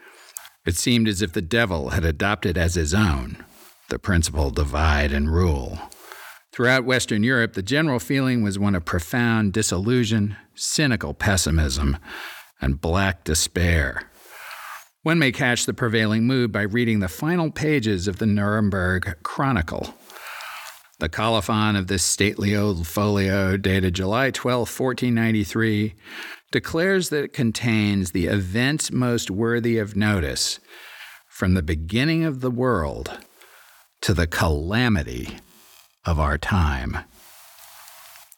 It 0.65 0.75
seemed 0.75 1.07
as 1.07 1.21
if 1.21 1.31
the 1.31 1.41
devil 1.41 1.91
had 1.91 2.03
adopted 2.03 2.57
as 2.57 2.75
his 2.75 2.93
own 2.93 3.43
the 3.89 3.97
principle 3.97 4.49
divide 4.49 5.13
and 5.13 5.33
rule. 5.33 5.79
Throughout 6.51 6.83
Western 6.83 7.23
Europe, 7.23 7.53
the 7.53 7.61
general 7.61 7.99
feeling 7.99 8.43
was 8.43 8.59
one 8.59 8.75
of 8.75 8.83
profound 8.83 9.53
disillusion, 9.53 10.35
cynical 10.55 11.13
pessimism, 11.13 11.97
and 12.59 12.81
black 12.81 13.23
despair. 13.23 14.01
One 15.03 15.19
may 15.19 15.31
catch 15.31 15.65
the 15.65 15.73
prevailing 15.73 16.25
mood 16.25 16.51
by 16.51 16.63
reading 16.63 16.99
the 16.99 17.07
final 17.07 17.49
pages 17.49 18.09
of 18.09 18.17
the 18.17 18.25
Nuremberg 18.25 19.15
Chronicle. 19.23 19.93
The 20.99 21.09
colophon 21.09 21.75
of 21.75 21.87
this 21.87 22.03
stately 22.03 22.55
old 22.55 22.87
folio, 22.87 23.55
dated 23.55 23.93
July 23.93 24.31
12, 24.31 24.61
1493, 24.61 25.93
declares 26.51 27.09
that 27.09 27.23
it 27.23 27.33
contains 27.33 28.11
the 28.11 28.27
events 28.27 28.91
most 28.91 29.29
worthy 29.29 29.77
of 29.77 29.95
notice 29.95 30.59
from 31.27 31.53
the 31.53 31.61
beginning 31.61 32.23
of 32.23 32.41
the 32.41 32.51
world 32.51 33.11
to 34.01 34.13
the 34.13 34.27
calamity 34.27 35.37
of 36.05 36.19
our 36.19 36.37
time. 36.37 36.97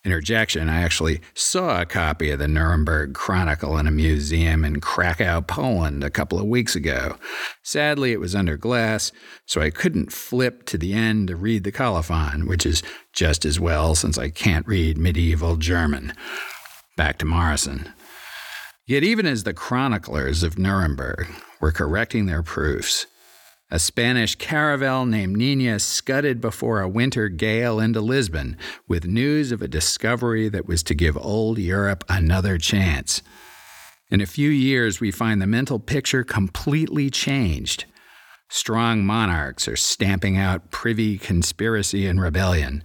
interjection, 0.04 0.70
I 0.70 0.82
actually 0.82 1.22
saw 1.36 1.82
a 1.82 1.86
copy 1.86 2.32
of 2.32 2.40
the 2.40 2.48
Nuremberg 2.48 3.14
Chronicle 3.14 3.78
in 3.78 3.86
a 3.86 3.92
museum 3.92 4.66
in 4.66 4.80
Krakow, 4.80 5.42
Poland, 5.42 6.04
a 6.04 6.10
couple 6.10 6.40
of 6.40 6.46
weeks 6.46 6.76
ago. 6.76 7.16
Sadly, 7.64 8.12
it 8.12 8.20
was 8.20 8.34
under 8.34 8.58
glass, 8.58 9.12
so 9.46 9.62
I 9.62 9.70
couldn't 9.70 10.12
flip 10.12 10.66
to 10.68 10.78
the 10.78 10.94
end 10.94 11.28
to 11.28 11.36
read 11.36 11.64
the 11.64 11.72
colophon, 11.72 12.48
which 12.48 12.66
is 12.66 12.82
just 13.14 13.46
as 13.46 13.60
well 13.60 13.94
since 13.94 14.18
I 14.18 14.30
can't 14.30 14.66
read 14.66 14.98
medieval 14.98 15.58
German. 15.58 16.14
Back 16.98 17.18
to 17.20 17.26
Morison. 17.26 17.94
Yet, 18.90 19.04
even 19.04 19.28
as 19.28 19.44
the 19.44 19.54
chroniclers 19.54 20.42
of 20.42 20.58
Nuremberg 20.58 21.28
were 21.62 21.72
correcting 21.72 22.26
their 22.26 22.42
proofs, 22.42 23.06
a 23.70 23.78
Spanish 23.78 24.34
caravel 24.34 25.06
named 25.06 25.38
Nina 25.38 25.78
scudded 25.78 26.42
before 26.42 26.82
a 26.82 26.90
winter 26.90 27.30
gale 27.30 27.80
into 27.80 28.02
Lisbon 28.02 28.58
with 28.88 29.06
news 29.06 29.52
of 29.52 29.62
a 29.62 29.68
discovery 29.68 30.50
that 30.50 30.66
was 30.66 30.82
to 30.82 30.96
give 30.96 31.16
old 31.18 31.60
Europe 31.60 32.04
another 32.10 32.58
chance. 32.58 33.22
In 34.10 34.22
a 34.22 34.26
few 34.26 34.50
years, 34.50 35.00
we 35.00 35.12
find 35.12 35.40
the 35.40 35.46
mental 35.46 35.78
picture 35.78 36.24
completely 36.24 37.12
changed. 37.12 37.86
Strong 38.50 39.06
monarchs 39.06 39.68
are 39.68 39.76
stamping 39.76 40.36
out 40.36 40.72
privy 40.72 41.20
conspiracy 41.20 42.08
and 42.08 42.20
rebellion. 42.20 42.84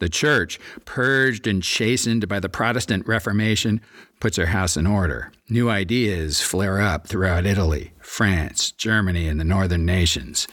The 0.00 0.08
church, 0.08 0.60
purged 0.84 1.46
and 1.46 1.62
chastened 1.62 2.28
by 2.28 2.38
the 2.38 2.48
Protestant 2.48 3.06
Reformation, 3.06 3.80
puts 4.20 4.36
her 4.36 4.46
house 4.46 4.76
in 4.76 4.86
order. 4.86 5.32
New 5.48 5.68
ideas 5.68 6.40
flare 6.40 6.80
up 6.80 7.06
throughout 7.06 7.46
Italy, 7.46 7.92
France, 8.00 8.70
Germany, 8.70 9.26
and 9.26 9.40
the 9.40 9.44
northern 9.44 9.84
nations. 9.84 10.46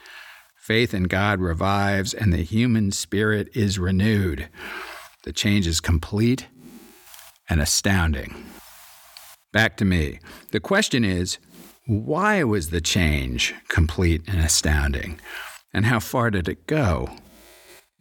Faith 0.58 0.96
in 0.96 1.04
God 1.04 1.40
revives, 1.40 2.14
and 2.14 2.34
the 2.34 2.44
human 2.44 2.92
spirit 2.92 3.50
is 3.54 3.78
renewed. 3.78 4.50
The 5.24 5.34
change 5.34 5.68
is 5.68 5.80
complete 5.80 6.48
and 7.48 7.62
astounding. 7.62 8.46
Back 9.54 9.78
to 9.78 9.86
me. 9.86 10.20
The 10.52 10.60
question 10.60 11.06
is 11.06 11.38
why 11.86 12.44
was 12.44 12.72
the 12.72 12.82
change 12.82 13.54
complete 13.70 14.24
and 14.28 14.40
astounding? 14.40 15.20
And 15.72 15.86
how 15.86 16.00
far 16.00 16.32
did 16.32 16.50
it 16.50 16.66
go? 16.66 17.16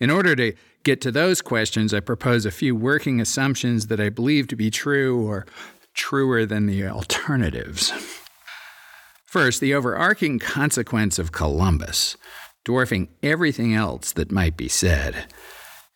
In 0.00 0.10
order 0.10 0.34
to 0.36 0.54
get 0.84 1.00
to 1.00 1.10
those 1.10 1.42
questions, 1.42 1.92
I 1.92 2.00
propose 2.00 2.46
a 2.46 2.50
few 2.50 2.76
working 2.76 3.20
assumptions 3.20 3.88
that 3.88 4.00
I 4.00 4.10
believe 4.10 4.46
to 4.48 4.56
be 4.56 4.70
true 4.70 5.26
or 5.26 5.46
truer 5.94 6.46
than 6.46 6.66
the 6.66 6.86
alternatives. 6.86 7.92
First, 9.24 9.60
the 9.60 9.74
overarching 9.74 10.38
consequence 10.38 11.18
of 11.18 11.32
Columbus, 11.32 12.16
dwarfing 12.64 13.08
everything 13.22 13.74
else 13.74 14.12
that 14.12 14.30
might 14.30 14.56
be 14.56 14.68
said, 14.68 15.26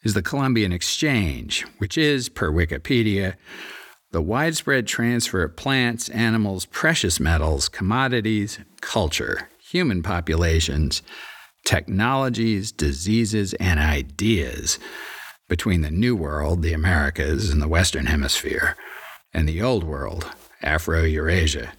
is 0.02 0.14
the 0.14 0.23
Columbian 0.23 0.73
Exchange, 0.73 1.64
which 1.78 1.99
is, 1.99 2.28
per 2.28 2.50
Wikipedia, 2.50 3.35
the 4.11 4.23
widespread 4.23 4.87
transfer 4.87 5.42
of 5.42 5.57
plants, 5.57 6.09
animals, 6.09 6.64
precious 6.64 7.21
metals, 7.21 7.68
commodities, 7.68 8.59
culture, 8.80 9.50
human 9.61 10.02
populations, 10.02 11.02
technologies, 11.69 12.73
diseases, 12.73 13.53
and 13.61 13.79
ideas 13.79 14.79
between 15.51 15.83
the 15.83 15.91
New 15.91 16.17
World, 16.17 16.63
the 16.63 16.73
Americas, 16.73 17.51
and 17.51 17.61
the 17.61 17.69
Western 17.69 18.07
Hemisphere, 18.07 18.75
and 19.35 19.47
the 19.47 19.61
Old 19.61 19.85
World, 19.85 20.27
Afro 20.63 21.03
Eurasia, 21.03 21.75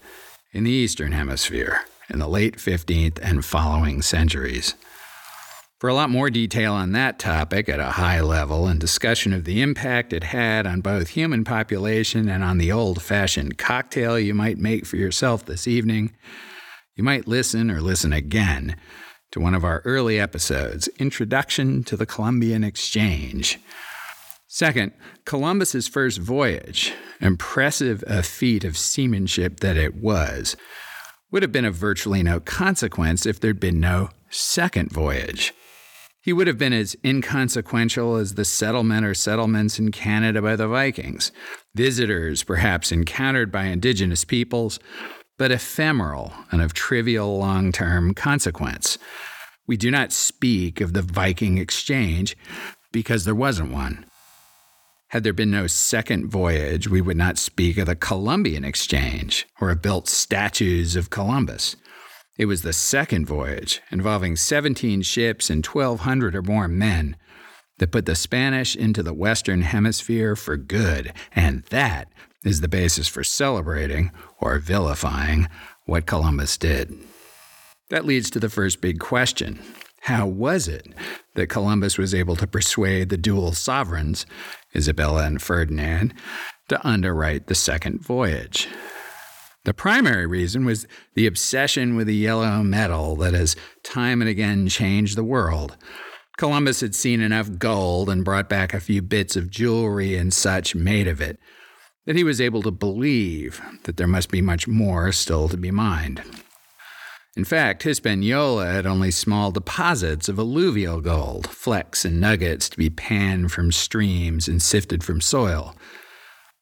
in 0.52 0.62
the 0.62 0.70
Eastern 0.70 1.10
Hemisphere, 1.10 1.80
in 2.08 2.20
the 2.20 2.28
late 2.28 2.58
15th 2.58 3.18
and 3.20 3.44
following 3.44 4.00
centuries. 4.00 4.76
For 5.80 5.90
a 5.90 5.94
lot 5.94 6.08
more 6.08 6.30
detail 6.30 6.72
on 6.72 6.92
that 6.92 7.18
topic 7.18 7.68
at 7.68 7.80
a 7.80 7.86
high 7.86 8.20
level 8.20 8.68
and 8.68 8.78
discussion 8.78 9.32
of 9.32 9.44
the 9.44 9.60
impact 9.60 10.12
it 10.12 10.22
had 10.22 10.68
on 10.68 10.82
both 10.82 11.08
human 11.08 11.42
population 11.42 12.28
and 12.28 12.44
on 12.44 12.58
the 12.58 12.70
old 12.70 13.02
fashioned 13.02 13.58
cocktail 13.58 14.20
you 14.20 14.34
might 14.34 14.58
make 14.58 14.86
for 14.86 14.98
yourself 14.98 15.46
this 15.46 15.66
evening, 15.66 16.14
you 16.94 17.02
might 17.02 17.26
listen 17.26 17.72
or 17.72 17.80
listen 17.80 18.12
again 18.12 18.76
to 19.32 19.40
one 19.40 19.54
of 19.54 19.64
our 19.64 19.80
early 19.84 20.18
episodes 20.18 20.88
Introduction 20.98 21.84
to 21.84 21.96
the 21.96 22.06
Columbian 22.06 22.64
Exchange. 22.64 23.58
Second, 24.48 24.92
Columbus's 25.24 25.86
first 25.86 26.18
voyage, 26.18 26.92
impressive 27.20 28.02
a 28.06 28.22
feat 28.22 28.64
of 28.64 28.76
seamanship 28.76 29.60
that 29.60 29.76
it 29.76 29.94
was, 29.94 30.56
would 31.30 31.42
have 31.42 31.52
been 31.52 31.64
of 31.64 31.74
virtually 31.74 32.22
no 32.22 32.40
consequence 32.40 33.26
if 33.26 33.38
there'd 33.38 33.60
been 33.60 33.78
no 33.78 34.10
second 34.28 34.90
voyage. 34.90 35.54
He 36.22 36.32
would 36.32 36.48
have 36.48 36.58
been 36.58 36.72
as 36.72 36.96
inconsequential 37.04 38.16
as 38.16 38.34
the 38.34 38.44
settlement 38.44 39.06
or 39.06 39.14
settlements 39.14 39.78
in 39.78 39.90
Canada 39.90 40.42
by 40.42 40.56
the 40.56 40.68
Vikings, 40.68 41.32
visitors 41.74 42.42
perhaps 42.42 42.92
encountered 42.92 43.50
by 43.50 43.64
indigenous 43.66 44.24
peoples, 44.24 44.78
but 45.38 45.50
ephemeral 45.50 46.34
and 46.50 46.60
of 46.60 46.74
trivial 46.74 47.38
long 47.38 47.72
term 47.72 48.12
consequence. 48.12 48.98
We 49.70 49.76
do 49.76 49.92
not 49.92 50.10
speak 50.10 50.80
of 50.80 50.94
the 50.94 51.00
Viking 51.00 51.56
exchange 51.56 52.36
because 52.90 53.24
there 53.24 53.36
wasn't 53.36 53.70
one. 53.70 54.04
Had 55.10 55.22
there 55.22 55.32
been 55.32 55.52
no 55.52 55.68
second 55.68 56.28
voyage, 56.28 56.88
we 56.88 57.00
would 57.00 57.16
not 57.16 57.38
speak 57.38 57.78
of 57.78 57.86
the 57.86 57.94
Columbian 57.94 58.64
exchange 58.64 59.46
or 59.60 59.68
have 59.68 59.80
built 59.80 60.08
statues 60.08 60.96
of 60.96 61.10
Columbus. 61.10 61.76
It 62.36 62.46
was 62.46 62.62
the 62.62 62.72
second 62.72 63.26
voyage, 63.26 63.80
involving 63.92 64.34
17 64.34 65.02
ships 65.02 65.48
and 65.48 65.64
1,200 65.64 66.34
or 66.34 66.42
more 66.42 66.66
men, 66.66 67.16
that 67.78 67.92
put 67.92 68.06
the 68.06 68.16
Spanish 68.16 68.74
into 68.74 69.04
the 69.04 69.14
Western 69.14 69.62
Hemisphere 69.62 70.34
for 70.34 70.56
good, 70.56 71.12
and 71.30 71.62
that 71.66 72.08
is 72.44 72.60
the 72.60 72.66
basis 72.66 73.06
for 73.06 73.22
celebrating 73.22 74.10
or 74.40 74.58
vilifying 74.58 75.46
what 75.84 76.06
Columbus 76.06 76.58
did. 76.58 76.92
That 77.90 78.06
leads 78.06 78.30
to 78.30 78.40
the 78.40 78.48
first 78.48 78.80
big 78.80 78.98
question 78.98 79.60
How 80.02 80.26
was 80.26 80.68
it 80.68 80.86
that 81.34 81.48
Columbus 81.48 81.98
was 81.98 82.14
able 82.14 82.36
to 82.36 82.46
persuade 82.46 83.08
the 83.08 83.16
dual 83.16 83.52
sovereigns, 83.52 84.26
Isabella 84.74 85.26
and 85.26 85.42
Ferdinand, 85.42 86.14
to 86.68 86.86
underwrite 86.86 87.48
the 87.48 87.54
second 87.54 88.00
voyage? 88.00 88.68
The 89.64 89.74
primary 89.74 90.26
reason 90.26 90.64
was 90.64 90.86
the 91.14 91.26
obsession 91.26 91.94
with 91.94 92.06
the 92.06 92.14
yellow 92.14 92.62
metal 92.62 93.16
that 93.16 93.34
has 93.34 93.56
time 93.82 94.22
and 94.22 94.30
again 94.30 94.68
changed 94.68 95.16
the 95.16 95.24
world. 95.24 95.76
Columbus 96.38 96.80
had 96.80 96.94
seen 96.94 97.20
enough 97.20 97.58
gold 97.58 98.08
and 98.08 98.24
brought 98.24 98.48
back 98.48 98.72
a 98.72 98.80
few 98.80 99.02
bits 99.02 99.36
of 99.36 99.50
jewelry 99.50 100.16
and 100.16 100.32
such 100.32 100.74
made 100.74 101.06
of 101.06 101.20
it 101.20 101.38
that 102.06 102.16
he 102.16 102.24
was 102.24 102.40
able 102.40 102.62
to 102.62 102.70
believe 102.70 103.60
that 103.82 103.98
there 103.98 104.06
must 104.06 104.30
be 104.30 104.40
much 104.40 104.66
more 104.66 105.12
still 105.12 105.48
to 105.50 105.58
be 105.58 105.70
mined. 105.70 106.22
In 107.36 107.44
fact, 107.44 107.84
Hispaniola 107.84 108.66
had 108.66 108.86
only 108.86 109.12
small 109.12 109.52
deposits 109.52 110.28
of 110.28 110.38
alluvial 110.38 111.00
gold, 111.00 111.48
flecks 111.48 112.04
and 112.04 112.20
nuggets 112.20 112.68
to 112.68 112.76
be 112.76 112.90
panned 112.90 113.52
from 113.52 113.70
streams 113.70 114.48
and 114.48 114.60
sifted 114.60 115.04
from 115.04 115.20
soil. 115.20 115.76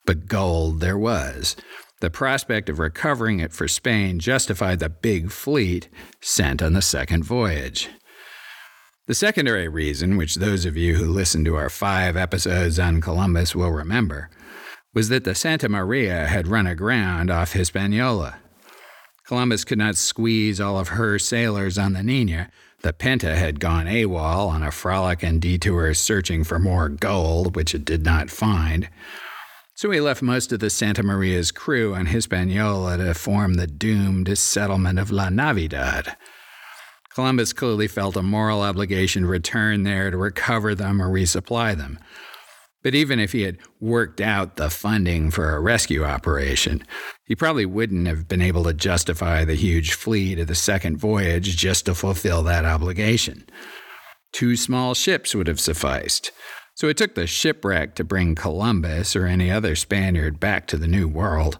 But 0.05 0.27
gold 0.27 0.81
there 0.81 0.99
was. 0.99 1.57
The 2.01 2.11
prospect 2.11 2.69
of 2.69 2.79
recovering 2.79 3.41
it 3.41 3.53
for 3.53 3.67
Spain 3.67 4.21
justified 4.21 4.79
the 4.79 4.89
big 4.89 5.31
fleet 5.31 5.89
sent 6.21 6.63
on 6.63 6.75
the 6.75 6.83
second 6.83 7.25
voyage. 7.25 7.89
The 9.07 9.15
secondary 9.15 9.69
reason, 9.69 10.19
which 10.19 10.35
those 10.35 10.67
of 10.67 10.77
you 10.77 10.97
who 10.97 11.07
listened 11.07 11.47
to 11.47 11.57
our 11.57 11.71
five 11.71 12.15
episodes 12.15 12.79
on 12.79 13.01
Columbus 13.01 13.55
will 13.55 13.73
remember, 13.73 14.29
was 14.95 15.09
that 15.09 15.25
the 15.25 15.35
Santa 15.35 15.69
Maria 15.69 16.27
had 16.27 16.47
run 16.47 16.67
aground 16.67 17.31
off 17.31 17.53
Hispaniola. 17.53 18.37
Columbus 19.29 19.63
could 19.63 19.77
not 19.77 19.99
squeeze 19.99 20.59
all 20.59 20.79
of 20.79 20.89
her 20.89 21.19
sailors 21.19 21.77
on 21.77 21.93
the 21.93 22.03
Nina. 22.03 22.49
The 22.81 22.95
Pinta 22.95 23.37
had 23.37 23.61
gone 23.61 23.85
AWOL 23.85 24.49
on 24.49 24.63
a 24.63 24.71
frolic 24.71 25.23
and 25.23 25.39
detour 25.39 25.93
searching 25.93 26.45
for 26.45 26.59
more 26.59 26.89
gold, 26.89 27.55
which 27.55 27.75
it 27.75 27.85
did 27.85 28.07
not 28.07 28.31
find. 28.31 28.89
So 29.75 29.91
he 29.91 30.01
left 30.01 30.23
most 30.23 30.51
of 30.51 30.61
the 30.61 30.71
Santa 30.71 31.03
Maria's 31.03 31.53
crew 31.53 31.95
on 31.95 32.07
Hispaniola 32.07 32.97
to 32.97 33.13
form 33.13 33.55
the 33.55 33.67
doomed 33.67 34.39
settlement 34.39 34.99
of 34.99 35.11
La 35.11 35.29
Navidad. 35.29 36.17
Columbus 37.11 37.53
clearly 37.53 37.87
felt 37.87 38.17
a 38.17 38.23
moral 38.23 38.63
obligation 38.63 39.25
to 39.25 39.29
return 39.29 39.83
there 39.83 40.11
to 40.11 40.17
recover 40.17 40.75
them 40.75 41.03
or 41.03 41.11
resupply 41.11 41.77
them. 41.77 41.99
But 42.83 42.95
even 42.95 43.19
if 43.19 43.33
he 43.33 43.43
had 43.43 43.59
worked 43.81 44.21
out 44.21 44.57
the 44.57 44.71
funding 44.71 45.31
for 45.31 45.55
a 45.55 45.61
rescue 45.61 46.05
operation, 46.05 46.85
he 47.25 47.35
probably 47.35 47.67
wouldn't 47.67 48.07
have 48.07 48.29
been 48.29 48.41
able 48.41 48.65
to 48.65 48.73
justify 48.73 49.45
the 49.45 49.55
huge 49.55 49.95
fleet 49.95 50.39
of 50.39 50.47
the 50.47 50.55
second 50.55 50.97
voyage 50.97 51.57
just 51.57 51.87
to 51.87 51.95
fulfill 51.95 52.43
that 52.45 52.65
obligation. 52.65 53.45
Two 54.33 54.57
small 54.57 54.95
ships 54.95 55.35
would 55.35 55.49
have 55.49 55.61
sufficed. 55.61 56.31
So 56.75 56.87
it 56.89 56.97
took 56.97 57.17
the 57.17 57.27
shipwreck 57.27 57.97
to 57.97 58.05
bring 58.05 58.37
Columbus 58.37 59.17
or 59.17 59.27
any 59.27 59.51
other 59.51 59.75
Spaniard 59.75 60.39
back 60.39 60.69
to 60.69 60.77
the 60.77 60.87
New 60.87 61.09
World, 61.09 61.59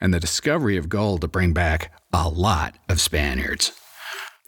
and 0.00 0.12
the 0.12 0.18
discovery 0.18 0.76
of 0.76 0.88
gold 0.88 1.20
to 1.20 1.28
bring 1.28 1.52
back 1.52 1.92
a 2.12 2.28
lot 2.28 2.76
of 2.88 3.00
Spaniards. 3.00 3.72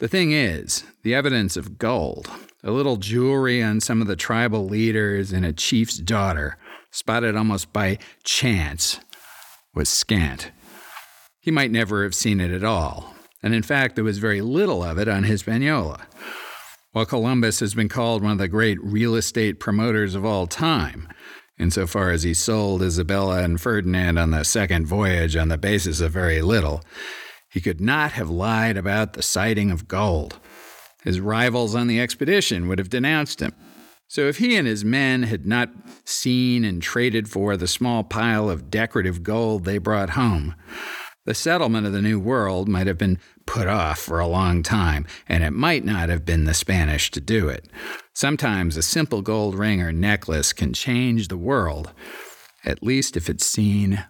The 0.00 0.08
thing 0.08 0.32
is, 0.32 0.84
the 1.02 1.14
evidence 1.14 1.56
of 1.56 1.78
gold, 1.78 2.28
a 2.62 2.70
little 2.70 2.96
jewelry 2.96 3.62
on 3.62 3.80
some 3.80 4.00
of 4.00 4.06
the 4.06 4.16
tribal 4.16 4.66
leaders 4.66 5.32
and 5.32 5.44
a 5.44 5.52
chief's 5.52 5.96
daughter, 5.96 6.56
spotted 6.90 7.36
almost 7.36 7.72
by 7.72 7.98
chance, 8.24 9.00
was 9.74 9.88
scant. 9.88 10.50
He 11.40 11.50
might 11.50 11.70
never 11.70 12.02
have 12.02 12.14
seen 12.14 12.40
it 12.40 12.50
at 12.50 12.64
all, 12.64 13.14
and 13.42 13.54
in 13.54 13.62
fact, 13.62 13.94
there 13.94 14.04
was 14.04 14.18
very 14.18 14.40
little 14.40 14.84
of 14.84 14.98
it 14.98 15.08
on 15.08 15.24
Hispaniola. 15.24 16.06
While 16.92 17.06
Columbus 17.06 17.60
has 17.60 17.72
been 17.72 17.88
called 17.88 18.22
one 18.22 18.32
of 18.32 18.38
the 18.38 18.48
great 18.48 18.82
real 18.82 19.14
estate 19.14 19.60
promoters 19.60 20.14
of 20.14 20.24
all 20.24 20.46
time, 20.46 21.08
insofar 21.58 22.10
as 22.10 22.24
he 22.24 22.34
sold 22.34 22.82
Isabella 22.82 23.42
and 23.42 23.60
Ferdinand 23.60 24.18
on 24.18 24.32
the 24.32 24.44
second 24.44 24.86
voyage 24.86 25.36
on 25.36 25.48
the 25.48 25.58
basis 25.58 26.00
of 26.00 26.12
very 26.12 26.42
little, 26.42 26.82
he 27.50 27.60
could 27.60 27.80
not 27.80 28.12
have 28.12 28.28
lied 28.28 28.76
about 28.76 29.12
the 29.12 29.22
sighting 29.22 29.70
of 29.70 29.88
gold. 29.88 30.38
His 31.02 31.20
rivals 31.20 31.74
on 31.74 31.86
the 31.86 32.00
expedition 32.00 32.68
would 32.68 32.78
have 32.78 32.90
denounced 32.90 33.40
him. 33.40 33.52
So 34.08 34.22
if 34.22 34.38
he 34.38 34.56
and 34.56 34.66
his 34.66 34.84
men 34.84 35.22
had 35.22 35.46
not 35.46 35.70
seen 36.04 36.64
and 36.64 36.82
traded 36.82 37.28
for 37.28 37.56
the 37.56 37.68
small 37.68 38.02
pile 38.02 38.50
of 38.50 38.70
decorative 38.70 39.22
gold 39.22 39.64
they 39.64 39.78
brought 39.78 40.10
home, 40.10 40.56
the 41.26 41.34
settlement 41.34 41.86
of 41.86 41.92
the 41.92 42.02
New 42.02 42.18
World 42.18 42.68
might 42.68 42.88
have 42.88 42.98
been 42.98 43.18
put 43.46 43.68
off 43.68 44.00
for 44.00 44.18
a 44.18 44.26
long 44.26 44.62
time, 44.62 45.06
and 45.28 45.44
it 45.44 45.52
might 45.52 45.84
not 45.84 46.08
have 46.08 46.24
been 46.24 46.44
the 46.44 46.54
Spanish 46.54 47.10
to 47.12 47.20
do 47.20 47.48
it. 47.48 47.68
Sometimes 48.14 48.76
a 48.76 48.82
simple 48.82 49.22
gold 49.22 49.54
ring 49.54 49.80
or 49.80 49.92
necklace 49.92 50.52
can 50.52 50.72
change 50.72 51.28
the 51.28 51.36
world, 51.36 51.92
at 52.64 52.82
least 52.82 53.16
if 53.16 53.30
it's 53.30 53.46
seen 53.46 54.04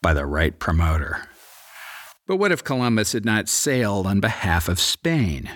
by 0.00 0.14
the 0.14 0.26
right 0.26 0.58
promoter. 0.58 1.28
But 2.26 2.36
what 2.36 2.52
if 2.52 2.64
Columbus 2.64 3.12
had 3.12 3.24
not 3.24 3.48
sailed 3.48 4.06
on 4.06 4.20
behalf 4.20 4.68
of 4.68 4.80
Spain? 4.80 5.50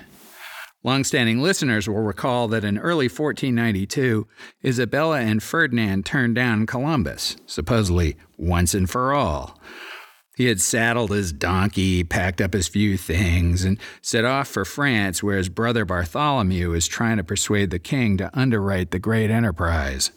Longstanding 0.89 1.43
listeners 1.43 1.87
will 1.87 2.01
recall 2.01 2.49
that 2.49 2.65
in 2.65 2.79
early 2.79 3.09
1492, 3.09 4.27
Isabella 4.65 5.21
and 5.21 5.43
Ferdinand 5.43 6.07
turned 6.07 6.35
down 6.35 6.65
Columbus, 6.65 7.37
supposedly 7.45 8.17
once 8.39 8.73
and 8.73 8.89
for 8.89 9.13
all. 9.13 9.61
He 10.39 10.47
had 10.47 10.63
saddled 10.63 11.11
his 11.11 11.31
donkey, 11.31 12.05
packed 12.05 12.41
up 12.41 12.55
his 12.55 12.69
few 12.69 12.97
things, 12.97 13.67
and 13.67 13.79
set 14.01 14.25
off 14.25 14.49
for 14.49 14.65
France, 14.65 15.23
where 15.23 15.37
his 15.37 15.51
brother 15.51 15.85
Bartholomew 15.85 16.71
was 16.71 16.89
trying 16.89 17.19
to 17.19 17.25
persuade 17.25 17.69
the 17.69 17.79
king 17.79 18.17
to 18.17 18.31
underwrite 18.33 18.91
the 18.91 18.99
great 18.99 19.31
enterprise. 19.31 20.11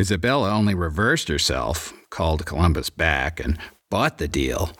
Isabella 0.00 0.52
only 0.52 0.74
reversed 0.74 1.28
herself, 1.28 1.92
called 2.08 2.46
Columbus 2.46 2.88
back, 2.88 3.38
and 3.40 3.58
bought 3.90 4.16
the 4.16 4.26
deal 4.26 4.72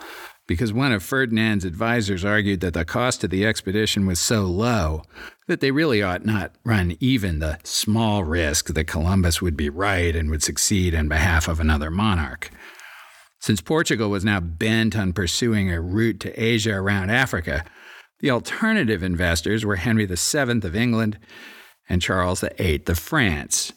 because 0.46 0.72
one 0.72 0.92
of 0.92 1.02
Ferdinand's 1.02 1.64
advisers 1.64 2.24
argued 2.24 2.60
that 2.60 2.74
the 2.74 2.84
cost 2.84 3.24
of 3.24 3.30
the 3.30 3.44
expedition 3.44 4.06
was 4.06 4.20
so 4.20 4.44
low 4.44 5.02
that 5.48 5.60
they 5.60 5.70
really 5.70 6.02
ought 6.02 6.24
not 6.24 6.52
run 6.64 6.96
even 7.00 7.38
the 7.38 7.58
small 7.64 8.24
risk 8.24 8.72
that 8.74 8.84
Columbus 8.84 9.42
would 9.42 9.56
be 9.56 9.68
right 9.68 10.14
and 10.14 10.30
would 10.30 10.42
succeed 10.42 10.94
in 10.94 11.08
behalf 11.08 11.48
of 11.48 11.60
another 11.60 11.90
monarch. 11.90 12.50
Since 13.40 13.60
Portugal 13.60 14.08
was 14.10 14.24
now 14.24 14.40
bent 14.40 14.96
on 14.96 15.12
pursuing 15.12 15.70
a 15.70 15.80
route 15.80 16.20
to 16.20 16.42
Asia 16.42 16.74
around 16.74 17.10
Africa, 17.10 17.64
the 18.20 18.30
alternative 18.30 19.02
investors 19.02 19.64
were 19.64 19.76
Henry 19.76 20.06
VII 20.06 20.66
of 20.66 20.74
England 20.74 21.18
and 21.88 22.00
Charles 22.02 22.40
VIII 22.40 22.82
of 22.86 22.98
France. 22.98 23.72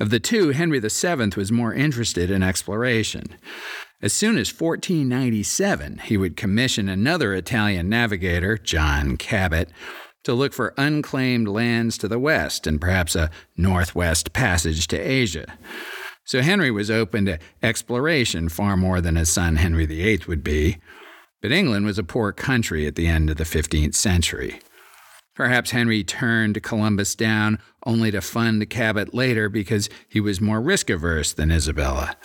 Of 0.00 0.10
the 0.10 0.20
two, 0.20 0.50
Henry 0.50 0.78
VII 0.78 1.30
was 1.36 1.50
more 1.50 1.74
interested 1.74 2.30
in 2.30 2.42
exploration. 2.42 3.36
As 4.00 4.12
soon 4.12 4.38
as 4.38 4.52
1497, 4.52 6.02
he 6.04 6.16
would 6.16 6.36
commission 6.36 6.88
another 6.88 7.34
Italian 7.34 7.88
navigator, 7.88 8.56
John 8.56 9.16
Cabot, 9.16 9.70
to 10.22 10.34
look 10.34 10.52
for 10.52 10.72
unclaimed 10.76 11.48
lands 11.48 11.98
to 11.98 12.06
the 12.06 12.18
west 12.18 12.68
and 12.68 12.80
perhaps 12.80 13.16
a 13.16 13.30
northwest 13.56 14.32
passage 14.32 14.86
to 14.88 14.96
Asia. 14.96 15.58
So 16.24 16.42
Henry 16.42 16.70
was 16.70 16.92
open 16.92 17.24
to 17.24 17.38
exploration 17.60 18.48
far 18.48 18.76
more 18.76 19.00
than 19.00 19.16
his 19.16 19.30
son 19.30 19.56
Henry 19.56 19.86
VIII 19.86 20.20
would 20.28 20.44
be. 20.44 20.76
But 21.42 21.50
England 21.50 21.84
was 21.84 21.98
a 21.98 22.04
poor 22.04 22.30
country 22.30 22.86
at 22.86 22.94
the 22.94 23.08
end 23.08 23.30
of 23.30 23.36
the 23.36 23.44
15th 23.44 23.94
century. 23.94 24.60
Perhaps 25.34 25.70
Henry 25.70 26.04
turned 26.04 26.62
Columbus 26.62 27.14
down 27.14 27.58
only 27.84 28.10
to 28.10 28.20
fund 28.20 28.68
Cabot 28.70 29.14
later 29.14 29.48
because 29.48 29.88
he 30.08 30.20
was 30.20 30.40
more 30.40 30.60
risk 30.60 30.90
averse 30.90 31.32
than 31.32 31.50
Isabella. 31.50 32.16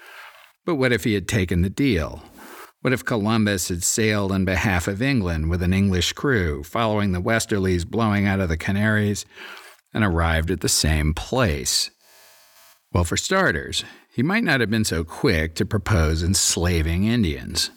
But 0.66 0.76
what 0.76 0.94
if 0.94 1.04
he 1.04 1.14
had 1.14 1.28
taken 1.28 1.62
the 1.62 1.70
deal? 1.70 2.24
What 2.82 2.94
if 2.94 3.06
Columbus 3.06 3.70
had 3.70 3.84
sailed 3.84 4.32
on 4.32 4.46
behalf 4.46 4.88
of 4.88 5.02
England 5.02 5.50
with 5.50 5.62
an 5.62 5.74
English 5.74 6.14
crew, 6.14 6.64
following 6.64 7.12
the 7.12 7.22
westerlies 7.22 7.86
blowing 7.86 8.26
out 8.26 8.40
of 8.40 8.50
the 8.50 8.58
Canaries, 8.58 9.26
and 9.94 10.04
arrived 10.04 10.52
at 10.52 10.62
the 10.62 10.70
same 10.70 11.14
place? 11.14 11.92
Well, 12.94 13.04
for 13.04 13.18
starters, 13.18 13.84
he 14.14 14.22
might 14.22 14.44
not 14.44 14.60
have 14.60 14.70
been 14.70 14.86
so 14.86 15.04
quick 15.04 15.56
to 15.56 15.66
propose 15.66 16.24
enslaving 16.24 17.06
Indians. 17.06 17.72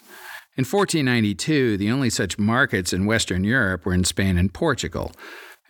In 0.57 0.65
1492, 0.65 1.77
the 1.77 1.91
only 1.91 2.11
such 2.11 2.39
markets 2.39 2.93
in 2.93 3.07
Western 3.07 3.45
Europe 3.45 3.85
were 3.85 3.95
in 3.95 4.05
Spain 4.05 4.37
and 4.39 4.53
Portugal, 4.53 5.13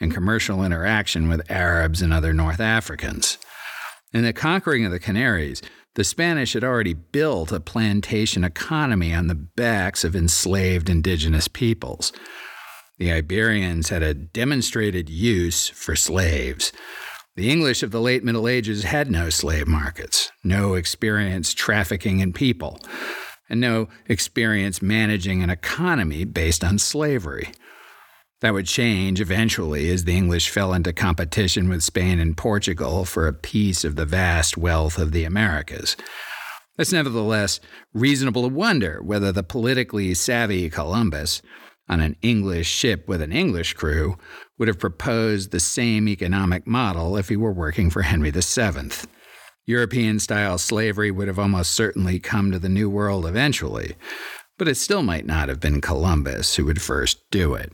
and 0.01 0.13
commercial 0.13 0.65
interaction 0.65 1.29
with 1.29 1.51
Arabs 1.51 2.03
and 2.03 2.13
other 2.13 2.33
North 2.33 2.61
Africans. 2.61 3.39
In 4.13 4.23
the 4.23 4.33
conquering 4.33 4.85
of 4.85 4.93
the 4.93 5.01
Canaries, 5.01 5.63
the 5.97 6.05
Spanish 6.05 6.55
had 6.55 6.65
already 6.65 6.95
built 6.95 7.53
a 7.53 7.61
plantation 7.61 8.45
economy 8.45 9.13
on 9.13 9.27
the 9.27 9.35
backs 9.35 10.05
of 10.05 10.15
enslaved 10.17 10.89
indigenous 10.89 11.49
peoples. 11.49 12.13
The 12.99 13.13
Iberians 13.13 13.91
had 13.91 14.03
a 14.03 14.15
demonstrated 14.15 15.11
use 15.11 15.69
for 15.69 15.97
slaves, 15.97 16.73
the 17.37 17.51
English 17.51 17.83
of 17.83 17.91
the 17.91 18.01
late 18.01 18.25
Middle 18.25 18.49
Ages 18.49 18.85
had 18.85 19.11
no 19.11 19.29
slave 19.29 19.69
markets, 19.69 20.33
no 20.43 20.73
experience 20.73 21.53
trafficking 21.53 22.21
in 22.21 22.33
people, 22.33 22.81
and 23.51 23.61
no 23.61 23.89
experience 24.09 24.81
managing 24.81 25.43
an 25.43 25.51
economy 25.51 26.25
based 26.25 26.65
on 26.65 26.79
slavery. 26.79 27.53
That 28.47 28.55
would 28.55 28.67
change 28.67 29.21
eventually 29.21 29.91
as 29.91 30.05
the 30.05 30.17
English 30.17 30.51
fell 30.51 30.73
into 30.73 30.93
competition 30.93 31.69
with 31.69 31.83
Spain 31.83 32.21
and 32.21 32.37
Portugal 32.37 33.05
for 33.05 33.27
a 33.27 33.33
piece 33.33 33.85
of 33.85 33.97
the 33.97 34.07
vast 34.07 34.57
wealth 34.57 34.99
of 34.99 35.11
the 35.11 35.25
Americas. 35.25 35.97
It's 36.79 36.93
nevertheless 36.93 37.59
reasonable 37.93 38.43
to 38.43 38.55
wonder 38.55 39.03
whether 39.03 39.33
the 39.33 39.43
politically 39.43 40.15
savvy 40.15 40.71
Columbus, 40.71 41.43
on 41.89 41.99
an 41.99 42.15
English 42.23 42.69
ship 42.69 43.09
with 43.09 43.21
an 43.21 43.33
English 43.33 43.73
crew, 43.73 44.17
would 44.59 44.69
have 44.69 44.79
proposed 44.79 45.51
the 45.51 45.59
same 45.59 46.07
economic 46.07 46.69
model 46.69 47.17
if 47.17 47.29
he 47.29 47.37
were 47.37 47.53
working 47.53 47.91
for 47.91 48.03
Henry 48.03 48.31
VII. 48.31 48.93
European 49.65 50.21
style 50.21 50.57
slavery 50.57 51.11
would 51.11 51.27
have 51.27 51.41
almost 51.41 51.73
certainly 51.73 52.21
come 52.21 52.53
to 52.53 52.61
the 52.61 52.69
New 52.69 52.89
World 52.89 53.27
eventually, 53.27 53.97
but 54.57 54.69
it 54.69 54.77
still 54.77 55.03
might 55.03 55.27
not 55.27 55.49
have 55.49 55.59
been 55.59 55.81
Columbus 55.81 56.55
who 56.55 56.65
would 56.67 56.81
first 56.81 57.29
do 57.33 57.55
it. 57.55 57.73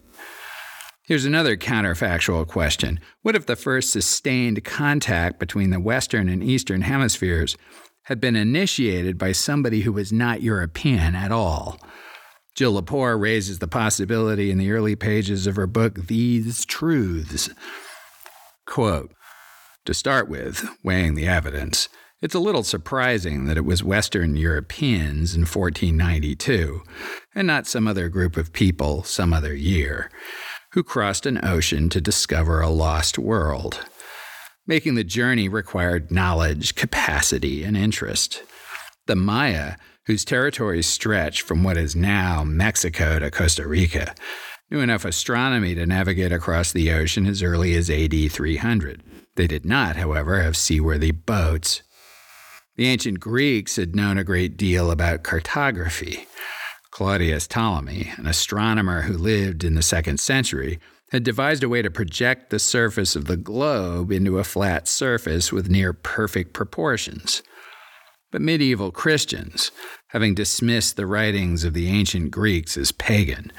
Here's 1.05 1.25
another 1.25 1.57
counterfactual 1.57 2.47
question 2.47 3.01
What 3.23 3.35
if 3.35 3.47
the 3.47 3.57
first 3.57 3.91
sustained 3.91 4.63
contact 4.63 5.41
between 5.41 5.71
the 5.71 5.81
Western 5.81 6.29
and 6.29 6.45
Eastern 6.45 6.83
hemispheres 6.83 7.57
had 8.05 8.21
been 8.21 8.37
initiated 8.37 9.19
by 9.19 9.33
somebody 9.33 9.81
who 9.81 9.93
was 9.93 10.13
not 10.13 10.43
European 10.43 11.17
at 11.17 11.33
all? 11.33 11.77
Jill 12.55 12.81
Lepore 12.81 13.21
raises 13.21 13.59
the 13.59 13.67
possibility 13.67 14.51
in 14.51 14.59
the 14.59 14.71
early 14.71 14.95
pages 14.95 15.49
of 15.49 15.57
her 15.57 15.67
book, 15.67 16.07
These 16.07 16.65
Truths. 16.67 17.51
Quote 18.65 19.13
To 19.87 19.95
start 19.95 20.29
with, 20.29 20.65
weighing 20.85 21.17
the 21.17 21.27
evidence, 21.27 21.89
it's 22.21 22.37
a 22.37 22.41
little 22.41 22.63
surprising 22.63 23.47
that 23.47 23.57
it 23.57 23.65
was 23.65 23.83
Western 23.83 24.37
Europeans 24.37 25.35
in 25.35 25.41
1492, 25.41 26.83
and 27.35 27.49
not 27.49 27.67
some 27.67 27.89
other 27.89 28.09
group 28.09 28.37
of 28.37 28.53
people 28.53 29.03
some 29.03 29.33
other 29.33 29.53
year, 29.53 30.09
who 30.73 30.83
crossed 30.83 31.27
an 31.27 31.45
ocean 31.45 31.89
to 31.89 32.01
discover 32.01 32.61
a 32.61 32.69
lost 32.69 33.19
world. 33.19 33.85
Making 34.67 34.95
the 34.95 35.05
journey 35.05 35.49
required 35.49 36.11
knowledge, 36.11 36.75
capacity, 36.75 37.65
and 37.65 37.77
interest. 37.77 38.43
The 39.07 39.17
Maya 39.17 39.75
whose 40.07 40.25
territories 40.25 40.87
stretch 40.87 41.43
from 41.43 41.63
what 41.63 41.77
is 41.77 41.95
now 41.95 42.43
Mexico 42.43 43.19
to 43.19 43.31
Costa 43.31 43.67
Rica, 43.67 44.15
knew 44.71 44.81
enough 44.81 45.05
astronomy 45.05 45.75
to 45.75 45.87
navigate 45.87 46.33
across 46.33 46.73
the 46.73 46.91
ocean 46.91 47.27
as 47.27 47.43
early 47.43 47.75
as 47.75 47.89
AD 47.89 48.33
300. 48.33 49.03
They 49.37 49.47
did 49.47 49.65
not, 49.65 49.97
however, 49.97 50.43
have 50.43 50.57
seaworthy 50.57 51.13
boats. 51.13 51.83
The 52.77 52.87
ancient 52.89 53.21
Greeks 53.21 53.77
had 53.77 53.95
known 53.95 54.19
a 54.19 54.25
great 54.25 54.57
deal 54.57 54.91
about 54.91 55.23
cartography. 55.23 56.27
Claudius 56.93 57.47
Ptolemy, 57.47 58.13
an 58.19 58.27
astronomer 58.27 59.03
who 59.03 59.15
lived 59.15 59.65
in 59.65 59.75
the 59.75 59.83
second 59.83 60.21
century, 60.21 60.79
had 61.11 61.25
devised 61.25 61.65
a 61.65 61.69
way 61.69 61.81
to 61.81 61.91
project 61.91 62.51
the 62.51 62.59
surface 62.59 63.17
of 63.17 63.25
the 63.25 63.37
globe 63.37 64.13
into 64.13 64.39
a 64.39 64.45
flat 64.45 64.87
surface 64.87 65.51
with 65.51 65.71
near 65.71 65.95
perfect 65.95 66.53
proportions. 66.53 67.43
But 68.31 68.43
medieval 68.43 68.91
Christians, 68.91 69.73
having 70.09 70.35
dismissed 70.35 70.97
the 70.97 71.07
writings 71.07 71.65
of 71.65 71.73
the 71.73 71.89
ancient 71.89 72.31
Greeks 72.31 72.77
as 72.77 72.93
pagan, 72.93 73.53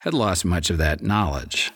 had 0.00 0.12
lost 0.12 0.44
much 0.44 0.68
of 0.68 0.76
that 0.76 1.02
knowledge. 1.02 1.72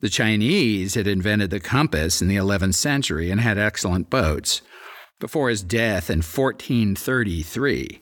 The 0.00 0.08
Chinese 0.08 0.94
had 0.94 1.06
invented 1.06 1.50
the 1.50 1.60
compass 1.60 2.20
in 2.20 2.26
the 2.26 2.36
11th 2.36 2.74
century 2.74 3.30
and 3.30 3.40
had 3.40 3.58
excellent 3.58 4.10
boats. 4.10 4.60
Before 5.20 5.48
his 5.50 5.62
death 5.62 6.10
in 6.10 6.18
1433, 6.18 8.00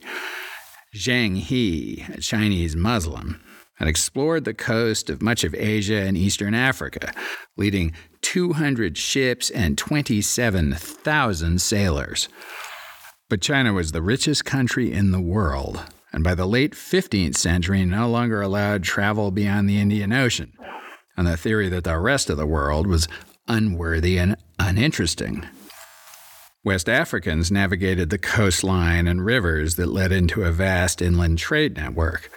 Zheng 0.95 1.37
He, 1.37 2.05
a 2.13 2.21
Chinese 2.21 2.75
Muslim, 2.75 3.41
had 3.75 3.87
explored 3.89 4.45
the 4.45 4.53
coast 4.53 5.09
of 5.09 5.21
much 5.21 5.43
of 5.43 5.53
Asia 5.53 6.01
and 6.01 6.15
Eastern 6.15 6.53
Africa, 6.53 7.11
leading 7.57 7.91
200 8.21 8.97
ships 8.97 9.49
and 9.49 9.77
27,000 9.77 11.61
sailors. 11.61 12.29
But 13.29 13.41
China 13.41 13.73
was 13.73 13.91
the 13.91 14.01
richest 14.01 14.45
country 14.45 14.93
in 14.93 15.11
the 15.11 15.19
world, 15.19 15.83
and 16.13 16.23
by 16.23 16.33
the 16.33 16.45
late 16.45 16.71
15th 16.73 17.35
century 17.35 17.83
no 17.83 18.09
longer 18.09 18.41
allowed 18.41 18.83
travel 18.83 19.31
beyond 19.31 19.67
the 19.67 19.79
Indian 19.79 20.13
Ocean, 20.13 20.53
on 21.17 21.25
the 21.25 21.35
theory 21.35 21.67
that 21.67 21.83
the 21.83 21.99
rest 21.99 22.29
of 22.29 22.37
the 22.37 22.47
world 22.47 22.87
was 22.87 23.09
unworthy 23.49 24.17
and 24.17 24.37
uninteresting. 24.59 25.45
West 26.65 26.89
Africans 26.89 27.51
navigated 27.51 28.09
the 28.09 28.17
coastline 28.17 29.07
and 29.07 29.23
rivers 29.23 29.75
that 29.75 29.85
led 29.85 30.11
into 30.11 30.41
a 30.41 30.51
vast 30.51 30.99
inland 30.99 31.37
trade 31.37 31.77
network, 31.77 32.31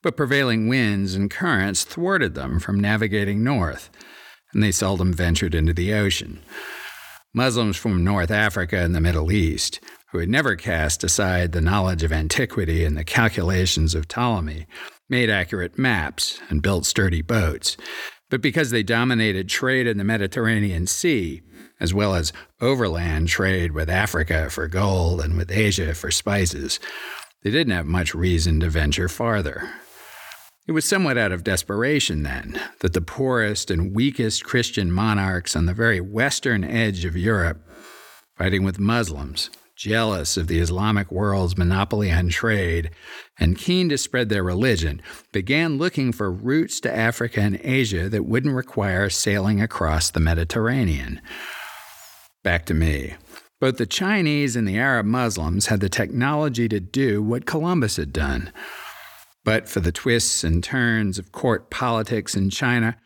but 0.00 0.16
prevailing 0.16 0.68
winds 0.68 1.16
and 1.16 1.28
currents 1.28 1.82
thwarted 1.82 2.36
them 2.36 2.60
from 2.60 2.78
navigating 2.78 3.42
north, 3.42 3.90
and 4.52 4.62
they 4.62 4.70
seldom 4.70 5.12
ventured 5.12 5.56
into 5.56 5.72
the 5.72 5.92
ocean. 5.92 6.40
Muslims 7.34 7.76
from 7.76 8.04
North 8.04 8.30
Africa 8.30 8.78
and 8.78 8.94
the 8.94 9.00
Middle 9.00 9.32
East, 9.32 9.80
who 10.12 10.18
had 10.18 10.28
never 10.28 10.54
cast 10.54 11.02
aside 11.02 11.50
the 11.50 11.60
knowledge 11.60 12.04
of 12.04 12.12
antiquity 12.12 12.84
and 12.84 12.96
the 12.96 13.02
calculations 13.02 13.92
of 13.96 14.06
Ptolemy, 14.06 14.68
made 15.08 15.28
accurate 15.28 15.76
maps 15.76 16.38
and 16.48 16.62
built 16.62 16.86
sturdy 16.86 17.22
boats. 17.22 17.76
But 18.30 18.40
because 18.40 18.70
they 18.70 18.84
dominated 18.84 19.48
trade 19.48 19.88
in 19.88 19.98
the 19.98 20.04
Mediterranean 20.04 20.86
Sea, 20.86 21.42
as 21.84 21.92
well 21.92 22.14
as 22.14 22.32
overland 22.62 23.28
trade 23.28 23.72
with 23.72 23.90
Africa 23.90 24.48
for 24.48 24.66
gold 24.66 25.20
and 25.20 25.36
with 25.36 25.50
Asia 25.50 25.94
for 25.94 26.10
spices, 26.10 26.80
they 27.42 27.50
didn't 27.50 27.74
have 27.74 27.84
much 27.84 28.14
reason 28.14 28.58
to 28.60 28.70
venture 28.70 29.06
farther. 29.06 29.70
It 30.66 30.72
was 30.72 30.86
somewhat 30.86 31.18
out 31.18 31.30
of 31.30 31.44
desperation, 31.44 32.22
then, 32.22 32.58
that 32.80 32.94
the 32.94 33.02
poorest 33.02 33.70
and 33.70 33.94
weakest 33.94 34.44
Christian 34.44 34.90
monarchs 34.90 35.54
on 35.54 35.66
the 35.66 35.74
very 35.74 36.00
western 36.00 36.64
edge 36.64 37.04
of 37.04 37.18
Europe, 37.18 37.60
fighting 38.34 38.64
with 38.64 38.78
Muslims, 38.78 39.50
jealous 39.76 40.38
of 40.38 40.46
the 40.46 40.60
Islamic 40.60 41.12
world's 41.12 41.58
monopoly 41.58 42.10
on 42.10 42.30
trade, 42.30 42.90
and 43.38 43.58
keen 43.58 43.90
to 43.90 43.98
spread 43.98 44.30
their 44.30 44.42
religion, 44.42 45.02
began 45.32 45.76
looking 45.76 46.12
for 46.12 46.32
routes 46.32 46.80
to 46.80 46.96
Africa 46.96 47.40
and 47.40 47.60
Asia 47.62 48.08
that 48.08 48.24
wouldn't 48.24 48.54
require 48.54 49.10
sailing 49.10 49.60
across 49.60 50.10
the 50.10 50.20
Mediterranean. 50.20 51.20
Back 52.44 52.66
to 52.66 52.74
me. 52.74 53.14
Both 53.58 53.78
the 53.78 53.86
Chinese 53.86 54.54
and 54.54 54.68
the 54.68 54.78
Arab 54.78 55.06
Muslims 55.06 55.66
had 55.66 55.80
the 55.80 55.88
technology 55.88 56.68
to 56.68 56.78
do 56.78 57.22
what 57.22 57.46
Columbus 57.46 57.96
had 57.96 58.12
done. 58.12 58.52
But 59.44 59.66
for 59.66 59.80
the 59.80 59.92
twists 59.92 60.44
and 60.44 60.62
turns 60.62 61.18
of 61.18 61.32
court 61.32 61.70
politics 61.70 62.36
in 62.36 62.50
China 62.50 62.98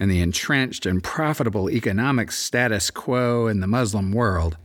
and 0.00 0.10
the 0.10 0.20
entrenched 0.20 0.86
and 0.86 1.04
profitable 1.04 1.70
economic 1.70 2.32
status 2.32 2.90
quo 2.90 3.46
in 3.46 3.60
the 3.60 3.68
Muslim 3.68 4.10
world, 4.10 4.56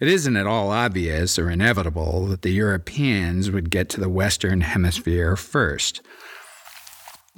it 0.00 0.08
isn't 0.08 0.36
at 0.36 0.46
all 0.46 0.70
obvious 0.70 1.38
or 1.38 1.50
inevitable 1.50 2.24
that 2.28 2.40
the 2.40 2.52
Europeans 2.52 3.50
would 3.50 3.68
get 3.68 3.90
to 3.90 4.00
the 4.00 4.08
Western 4.08 4.62
Hemisphere 4.62 5.36
first. 5.36 6.00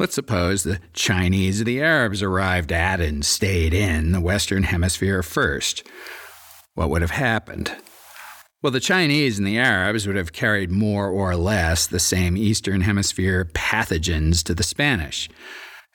Let's 0.03 0.17
suppose 0.17 0.65
the 0.65 0.81
Chinese 0.95 1.61
or 1.61 1.65
the 1.65 1.81
Arabs 1.81 2.25
arrived 2.25 2.73
at 2.73 3.01
and 3.01 3.25
stayed 3.25 3.73
in 3.73 4.11
the 4.11 4.21
Western 4.21 4.65
Hemisphere 4.65 5.23
first. 5.23 5.87
What 6.75 6.91
would 6.91 7.03
have 7.03 7.13
happened? 7.13 7.71
Well, 8.61 8.73
the 8.73 8.81
Chinese 8.81 9.39
and 9.39 9.47
the 9.47 9.59
Arabs 9.59 10.09
would 10.09 10.17
have 10.17 10.33
carried 10.33 10.73
more 10.73 11.09
or 11.09 11.37
less 11.37 11.87
the 11.87 12.01
same 12.01 12.37
Eastern 12.37 12.81
Hemisphere 12.81 13.45
pathogens 13.55 14.43
to 14.43 14.57
the 14.57 14.65
Spanish, 14.65 15.29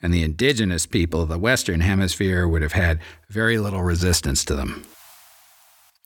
and 0.00 0.14
the 0.14 0.22
indigenous 0.22 0.86
people 0.86 1.20
of 1.20 1.28
the 1.28 1.38
Western 1.38 1.80
Hemisphere 1.80 2.48
would 2.48 2.62
have 2.62 2.72
had 2.72 3.00
very 3.28 3.58
little 3.58 3.82
resistance 3.82 4.42
to 4.46 4.54
them. 4.54 4.86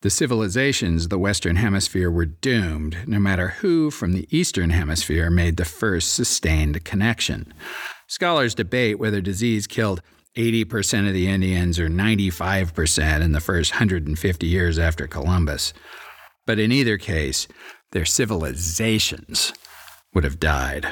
The 0.02 0.10
civilizations 0.10 1.04
of 1.04 1.10
the 1.10 1.18
Western 1.18 1.54
Hemisphere 1.54 2.10
were 2.10 2.26
doomed, 2.26 3.06
no 3.06 3.20
matter 3.20 3.48
who 3.60 3.92
from 3.92 4.12
the 4.12 4.26
Eastern 4.36 4.70
Hemisphere 4.70 5.30
made 5.30 5.56
the 5.56 5.64
first 5.64 6.12
sustained 6.12 6.84
connection. 6.84 7.54
Scholars 8.08 8.56
debate 8.56 8.98
whether 8.98 9.20
disease 9.20 9.68
killed 9.68 10.02
80% 10.36 11.06
of 11.06 11.14
the 11.14 11.28
Indians 11.28 11.78
or 11.78 11.88
95% 11.88 13.20
in 13.20 13.30
the 13.30 13.38
first 13.38 13.74
150 13.74 14.46
years 14.46 14.76
after 14.76 15.06
Columbus. 15.06 15.72
But 16.46 16.58
in 16.58 16.72
either 16.72 16.98
case, 16.98 17.46
their 17.92 18.04
civilizations 18.04 19.52
would 20.14 20.24
have 20.24 20.40
died. 20.40 20.88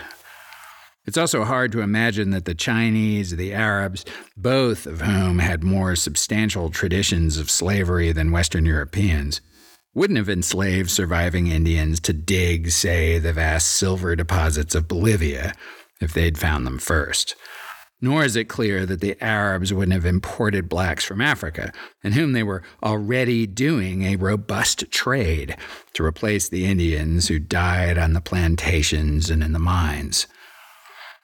It's 1.11 1.19
also 1.19 1.43
hard 1.43 1.73
to 1.73 1.81
imagine 1.81 2.31
that 2.31 2.45
the 2.45 2.55
Chinese, 2.55 3.35
the 3.35 3.53
Arabs, 3.53 4.05
both 4.37 4.87
of 4.87 5.01
whom 5.01 5.41
had 5.41 5.65
more 5.65 5.97
substantial 5.97 6.71
traditions 6.71 7.37
of 7.37 7.51
slavery 7.51 8.13
than 8.13 8.31
Western 8.31 8.65
Europeans, 8.65 9.41
wouldn't 9.93 10.19
have 10.19 10.29
enslaved 10.29 10.89
surviving 10.89 11.49
Indians 11.49 11.99
to 11.99 12.13
dig, 12.13 12.71
say, 12.71 13.19
the 13.19 13.33
vast 13.33 13.73
silver 13.73 14.15
deposits 14.15 14.77
of 14.77 14.87
Bolivia 14.87 15.53
if 16.01 16.15
they'd 16.15 16.39
found 16.39 16.65
them 16.65 16.79
first. 16.79 17.35
Nor 18.01 18.23
is 18.23 18.37
it 18.37 18.45
clear 18.45 18.87
that 18.87 19.01
the 19.01 19.21
Arabs 19.21 19.75
wouldn't 19.75 19.95
have 19.95 20.07
imported 20.07 20.69
blacks 20.69 21.05
from 21.05 21.21
Africa, 21.21 21.73
in 22.05 22.13
whom 22.13 22.35
they 22.35 22.45
were 22.45 22.63
already 22.85 23.49
doing 23.49 24.05
a 24.05 24.15
robust 24.15 24.89
trade 24.93 25.57
to 25.95 26.05
replace 26.05 26.49
the 26.49 26.67
Indians 26.67 27.27
who 27.27 27.41
died 27.41 27.99
on 27.99 28.13
the 28.13 28.21
plantations 28.21 29.29
and 29.29 29.43
in 29.43 29.51
the 29.51 29.59
mines. 29.59 30.29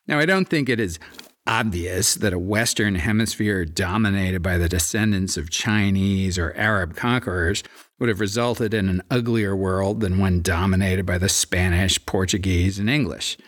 Now, 0.08 0.18
I 0.18 0.26
don't 0.26 0.48
think 0.48 0.68
it 0.68 0.78
is 0.78 0.98
obvious 1.46 2.14
that 2.16 2.32
a 2.32 2.38
Western 2.38 2.96
hemisphere 2.96 3.64
dominated 3.64 4.42
by 4.42 4.58
the 4.58 4.68
descendants 4.68 5.36
of 5.36 5.50
Chinese 5.50 6.38
or 6.38 6.52
Arab 6.54 6.96
conquerors 6.96 7.62
would 7.98 8.08
have 8.08 8.20
resulted 8.20 8.74
in 8.74 8.88
an 8.88 9.02
uglier 9.10 9.56
world 9.56 10.00
than 10.00 10.18
one 10.18 10.42
dominated 10.42 11.06
by 11.06 11.18
the 11.18 11.28
Spanish, 11.28 12.04
Portuguese, 12.04 12.78
and 12.78 12.90
English. 12.90 13.38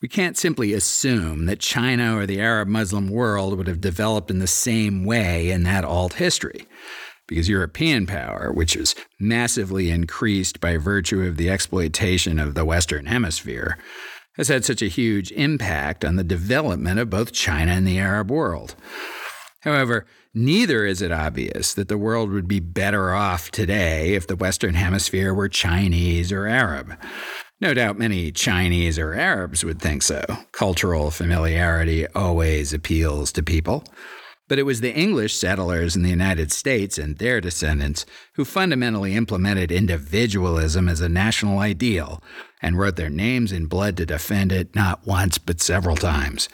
We 0.00 0.08
can't 0.08 0.36
simply 0.36 0.72
assume 0.72 1.46
that 1.46 1.58
China 1.58 2.16
or 2.16 2.26
the 2.26 2.40
Arab 2.40 2.68
Muslim 2.68 3.08
world 3.08 3.56
would 3.56 3.66
have 3.66 3.80
developed 3.80 4.30
in 4.30 4.38
the 4.38 4.46
same 4.46 5.04
way 5.04 5.50
in 5.50 5.62
that 5.64 5.84
alt 5.84 6.14
history, 6.14 6.66
because 7.26 7.48
European 7.48 8.06
power, 8.06 8.52
which 8.52 8.76
is 8.76 8.94
massively 9.18 9.90
increased 9.90 10.60
by 10.60 10.76
virtue 10.76 11.22
of 11.22 11.38
the 11.38 11.50
exploitation 11.50 12.38
of 12.38 12.54
the 12.54 12.64
Western 12.64 13.06
Hemisphere, 13.06 13.78
has 14.36 14.48
had 14.48 14.64
such 14.64 14.82
a 14.82 14.88
huge 14.88 15.32
impact 15.32 16.04
on 16.04 16.16
the 16.16 16.24
development 16.24 16.98
of 16.98 17.10
both 17.10 17.32
China 17.32 17.72
and 17.72 17.86
the 17.86 17.98
Arab 17.98 18.30
world. 18.30 18.74
However, 19.60 20.06
neither 20.34 20.84
is 20.84 21.02
it 21.02 21.10
obvious 21.10 21.74
that 21.74 21.88
the 21.88 21.98
world 21.98 22.30
would 22.30 22.46
be 22.46 22.60
better 22.60 23.12
off 23.12 23.50
today 23.50 24.14
if 24.14 24.26
the 24.26 24.36
Western 24.36 24.74
Hemisphere 24.74 25.34
were 25.34 25.48
Chinese 25.48 26.30
or 26.30 26.46
Arab. 26.46 26.96
No 27.60 27.72
doubt 27.72 27.98
many 27.98 28.30
Chinese 28.30 28.98
or 28.98 29.14
Arabs 29.14 29.64
would 29.64 29.80
think 29.80 30.02
so. 30.02 30.22
Cultural 30.52 31.10
familiarity 31.10 32.06
always 32.08 32.74
appeals 32.74 33.32
to 33.32 33.42
people. 33.42 33.82
But 34.48 34.58
it 34.58 34.62
was 34.62 34.80
the 34.80 34.94
English 34.94 35.34
settlers 35.34 35.96
in 35.96 36.02
the 36.02 36.10
United 36.10 36.52
States 36.52 36.98
and 36.98 37.18
their 37.18 37.40
descendants 37.40 38.06
who 38.34 38.44
fundamentally 38.44 39.14
implemented 39.14 39.72
individualism 39.72 40.88
as 40.88 41.00
a 41.00 41.08
national 41.08 41.58
ideal 41.58 42.22
and 42.62 42.78
wrote 42.78 42.96
their 42.96 43.10
names 43.10 43.50
in 43.50 43.66
blood 43.66 43.96
to 43.96 44.06
defend 44.06 44.52
it 44.52 44.74
not 44.74 45.06
once 45.06 45.38
but 45.38 45.60
several 45.60 45.96
times. 45.96 46.48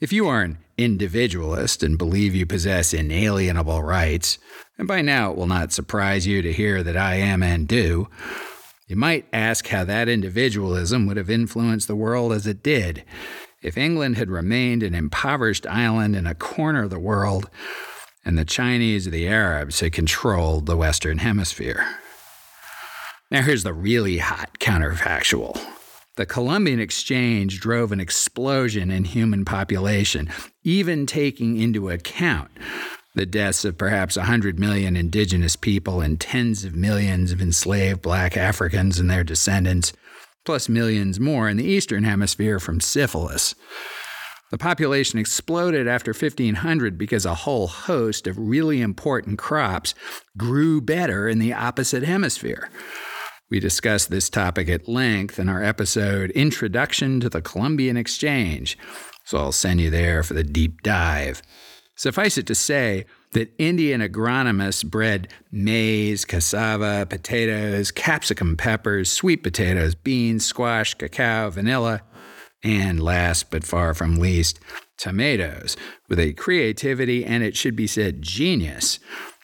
If 0.00 0.12
you 0.12 0.28
are 0.28 0.42
an 0.42 0.58
individualist 0.78 1.82
and 1.82 1.98
believe 1.98 2.34
you 2.34 2.46
possess 2.46 2.94
inalienable 2.94 3.82
rights, 3.82 4.38
and 4.78 4.88
by 4.88 5.02
now 5.02 5.30
it 5.30 5.36
will 5.36 5.46
not 5.46 5.72
surprise 5.72 6.26
you 6.26 6.40
to 6.42 6.52
hear 6.52 6.82
that 6.82 6.96
I 6.96 7.16
am 7.16 7.42
and 7.42 7.68
do, 7.68 8.08
you 8.86 8.96
might 8.96 9.26
ask 9.32 9.68
how 9.68 9.84
that 9.84 10.08
individualism 10.08 11.06
would 11.06 11.16
have 11.16 11.28
influenced 11.28 11.86
the 11.86 11.96
world 11.96 12.32
as 12.32 12.46
it 12.46 12.62
did 12.62 13.04
if 13.62 13.76
England 13.76 14.16
had 14.16 14.30
remained 14.30 14.82
an 14.82 14.94
impoverished 14.94 15.66
island 15.66 16.16
in 16.16 16.26
a 16.26 16.34
corner 16.34 16.84
of 16.84 16.90
the 16.90 16.98
world 16.98 17.50
and 18.24 18.38
the 18.38 18.44
Chinese 18.44 19.06
or 19.06 19.10
the 19.10 19.28
Arabs 19.28 19.80
had 19.80 19.92
controlled 19.92 20.66
the 20.66 20.76
Western 20.76 21.18
Hemisphere. 21.18 21.86
Now, 23.30 23.42
here's 23.42 23.62
the 23.62 23.74
really 23.74 24.18
hot 24.18 24.58
counterfactual. 24.58 25.60
The 26.16 26.26
Columbian 26.26 26.80
Exchange 26.80 27.60
drove 27.60 27.92
an 27.92 28.00
explosion 28.00 28.90
in 28.90 29.04
human 29.04 29.44
population, 29.44 30.28
even 30.64 31.06
taking 31.06 31.56
into 31.56 31.88
account 31.88 32.50
the 33.14 33.26
deaths 33.26 33.64
of 33.64 33.78
perhaps 33.78 34.16
100 34.16 34.58
million 34.58 34.96
indigenous 34.96 35.56
people 35.56 36.00
and 36.00 36.20
tens 36.20 36.64
of 36.64 36.74
millions 36.74 37.32
of 37.32 37.40
enslaved 37.40 38.02
black 38.02 38.36
Africans 38.36 38.98
and 38.98 39.08
their 39.08 39.24
descendants 39.24 39.92
plus 40.44 40.68
millions 40.68 41.20
more 41.20 41.48
in 41.48 41.56
the 41.56 41.64
Eastern 41.64 42.04
Hemisphere 42.04 42.58
from 42.58 42.80
syphilis. 42.80 43.54
The 44.50 44.58
population 44.58 45.18
exploded 45.18 45.86
after 45.86 46.12
1500 46.12 46.98
because 46.98 47.24
a 47.24 47.34
whole 47.34 47.68
host 47.68 48.26
of 48.26 48.36
really 48.36 48.80
important 48.80 49.38
crops 49.38 49.94
grew 50.36 50.80
better 50.80 51.28
in 51.28 51.38
the 51.38 51.52
opposite 51.52 52.02
hemisphere. 52.02 52.68
We 53.48 53.60
discussed 53.60 54.10
this 54.10 54.28
topic 54.28 54.68
at 54.68 54.88
length 54.88 55.38
in 55.38 55.48
our 55.48 55.62
episode 55.62 56.30
Introduction 56.32 57.20
to 57.20 57.28
the 57.28 57.42
Columbian 57.42 57.96
Exchange, 57.96 58.76
so 59.24 59.38
I'll 59.38 59.52
send 59.52 59.80
you 59.80 59.90
there 59.90 60.22
for 60.24 60.34
the 60.34 60.44
deep 60.44 60.82
dive. 60.82 61.42
Suffice 61.96 62.38
it 62.38 62.46
to 62.46 62.54
say 62.54 63.06
that 63.32 63.52
Indian 63.58 64.00
agronomists 64.00 64.84
bred 64.84 65.28
maize, 65.52 66.24
cassava, 66.24 67.06
potatoes, 67.08 67.90
capsicum 67.90 68.56
peppers, 68.56 69.10
sweet 69.10 69.42
potatoes, 69.42 69.94
beans, 69.94 70.44
squash, 70.44 70.94
cacao, 70.94 71.50
vanilla, 71.50 72.02
and 72.62 73.02
last 73.02 73.50
but 73.50 73.64
far 73.64 73.94
from 73.94 74.16
least, 74.16 74.58
tomatoes, 74.98 75.76
with 76.08 76.18
a 76.18 76.32
creativity 76.34 77.24
and 77.24 77.42
it 77.42 77.56
should 77.56 77.76
be 77.76 77.86
said 77.86 78.22
genius 78.22 78.98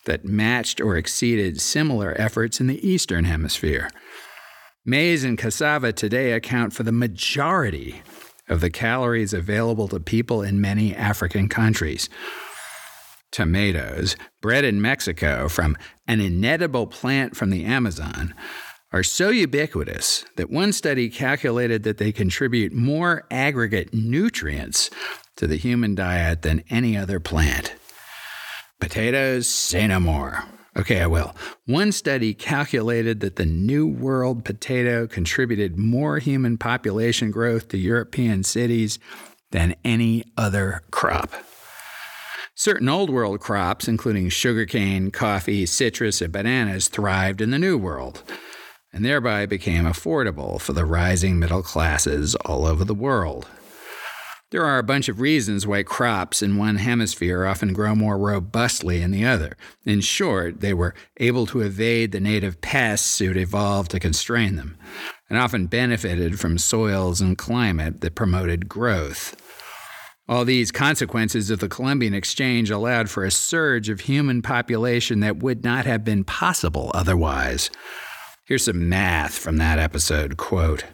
that 0.04 0.24
matched 0.24 0.80
or 0.80 0.96
exceeded 0.96 1.60
similar 1.60 2.14
efforts 2.18 2.60
in 2.60 2.66
the 2.66 2.86
Eastern 2.86 3.24
Hemisphere. 3.24 3.90
Maize 4.84 5.24
and 5.24 5.36
cassava 5.36 5.92
today 5.92 6.32
account 6.32 6.72
for 6.72 6.84
the 6.84 6.92
majority 6.92 8.02
of 8.48 8.60
the 8.60 8.70
calories 8.70 9.34
available 9.34 9.88
to 9.88 9.98
people 9.98 10.42
in 10.42 10.60
many 10.60 10.94
African 10.94 11.48
countries. 11.48 12.08
Tomatoes, 13.36 14.16
bred 14.40 14.64
in 14.64 14.80
Mexico 14.80 15.46
from 15.46 15.76
an 16.08 16.22
inedible 16.22 16.86
plant 16.86 17.36
from 17.36 17.50
the 17.50 17.66
Amazon, 17.66 18.32
are 18.94 19.02
so 19.02 19.28
ubiquitous 19.28 20.24
that 20.36 20.48
one 20.48 20.72
study 20.72 21.10
calculated 21.10 21.82
that 21.82 21.98
they 21.98 22.12
contribute 22.12 22.72
more 22.72 23.26
aggregate 23.30 23.92
nutrients 23.92 24.88
to 25.36 25.46
the 25.46 25.58
human 25.58 25.94
diet 25.94 26.40
than 26.40 26.64
any 26.70 26.96
other 26.96 27.20
plant. 27.20 27.74
Potatoes, 28.80 29.46
say 29.46 29.86
no 29.86 30.00
more. 30.00 30.42
Okay, 30.74 31.02
I 31.02 31.06
will. 31.06 31.36
One 31.66 31.92
study 31.92 32.32
calculated 32.32 33.20
that 33.20 33.36
the 33.36 33.44
New 33.44 33.86
World 33.86 34.46
potato 34.46 35.06
contributed 35.06 35.76
more 35.76 36.20
human 36.20 36.56
population 36.56 37.30
growth 37.30 37.68
to 37.68 37.76
European 37.76 38.44
cities 38.44 38.98
than 39.50 39.76
any 39.84 40.24
other 40.38 40.80
crop. 40.90 41.34
Certain 42.56 42.88
Old 42.88 43.10
World 43.10 43.38
crops, 43.38 43.86
including 43.86 44.30
sugarcane, 44.30 45.10
coffee, 45.10 45.66
citrus, 45.66 46.20
and 46.20 46.32
bananas, 46.32 46.88
thrived 46.88 47.40
in 47.40 47.50
the 47.50 47.58
New 47.58 47.78
World 47.78 48.24
and 48.96 49.04
thereby 49.04 49.44
became 49.44 49.84
affordable 49.84 50.58
for 50.58 50.72
the 50.72 50.86
rising 50.86 51.38
middle 51.38 51.62
classes 51.62 52.34
all 52.46 52.64
over 52.64 52.82
the 52.82 52.94
world. 52.94 53.46
There 54.50 54.64
are 54.64 54.78
a 54.78 54.84
bunch 54.84 55.10
of 55.10 55.20
reasons 55.20 55.66
why 55.66 55.82
crops 55.82 56.40
in 56.40 56.56
one 56.56 56.76
hemisphere 56.76 57.44
often 57.44 57.74
grow 57.74 57.94
more 57.94 58.16
robustly 58.16 59.02
in 59.02 59.10
the 59.10 59.26
other. 59.26 59.58
In 59.84 60.00
short, 60.00 60.60
they 60.60 60.72
were 60.72 60.94
able 61.18 61.44
to 61.48 61.60
evade 61.60 62.12
the 62.12 62.20
native 62.20 62.62
pests 62.62 63.18
who'd 63.18 63.36
evolved 63.36 63.90
to 63.90 64.00
constrain 64.00 64.56
them, 64.56 64.78
and 65.28 65.38
often 65.38 65.66
benefited 65.66 66.40
from 66.40 66.56
soils 66.56 67.20
and 67.20 67.36
climate 67.36 68.00
that 68.00 68.14
promoted 68.14 68.66
growth. 68.66 69.36
All 70.28 70.44
these 70.44 70.72
consequences 70.72 71.50
of 71.50 71.60
the 71.60 71.68
Columbian 71.68 72.12
Exchange 72.12 72.68
allowed 72.68 73.08
for 73.08 73.24
a 73.24 73.30
surge 73.30 73.88
of 73.88 74.00
human 74.00 74.42
population 74.42 75.20
that 75.20 75.36
would 75.36 75.62
not 75.62 75.86
have 75.86 76.04
been 76.04 76.24
possible 76.24 76.90
otherwise. 76.94 77.70
Here's 78.44 78.64
some 78.64 78.88
math 78.88 79.38
from 79.38 79.58
that 79.58 79.78
episode. 79.78 80.36
Quote 80.36 80.84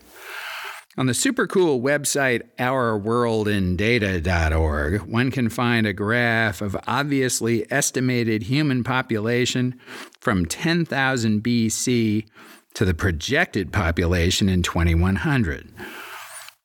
On 0.98 1.06
the 1.06 1.14
super 1.14 1.46
cool 1.46 1.80
website 1.80 2.42
ourworldindata.org, 2.58 5.00
one 5.02 5.30
can 5.30 5.48
find 5.48 5.86
a 5.86 5.94
graph 5.94 6.60
of 6.60 6.76
obviously 6.86 7.64
estimated 7.72 8.42
human 8.42 8.84
population 8.84 9.80
from 10.20 10.44
10,000 10.44 11.42
BC 11.42 12.26
to 12.74 12.84
the 12.84 12.92
projected 12.92 13.72
population 13.72 14.50
in 14.50 14.62
2100. 14.62 15.70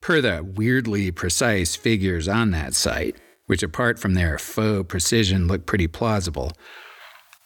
Per 0.08 0.22
the 0.22 0.40
weirdly 0.42 1.10
precise 1.10 1.76
figures 1.76 2.28
on 2.28 2.50
that 2.52 2.72
site, 2.72 3.16
which 3.44 3.62
apart 3.62 3.98
from 3.98 4.14
their 4.14 4.38
faux 4.38 4.88
precision 4.88 5.46
look 5.46 5.66
pretty 5.66 5.86
plausible, 5.86 6.52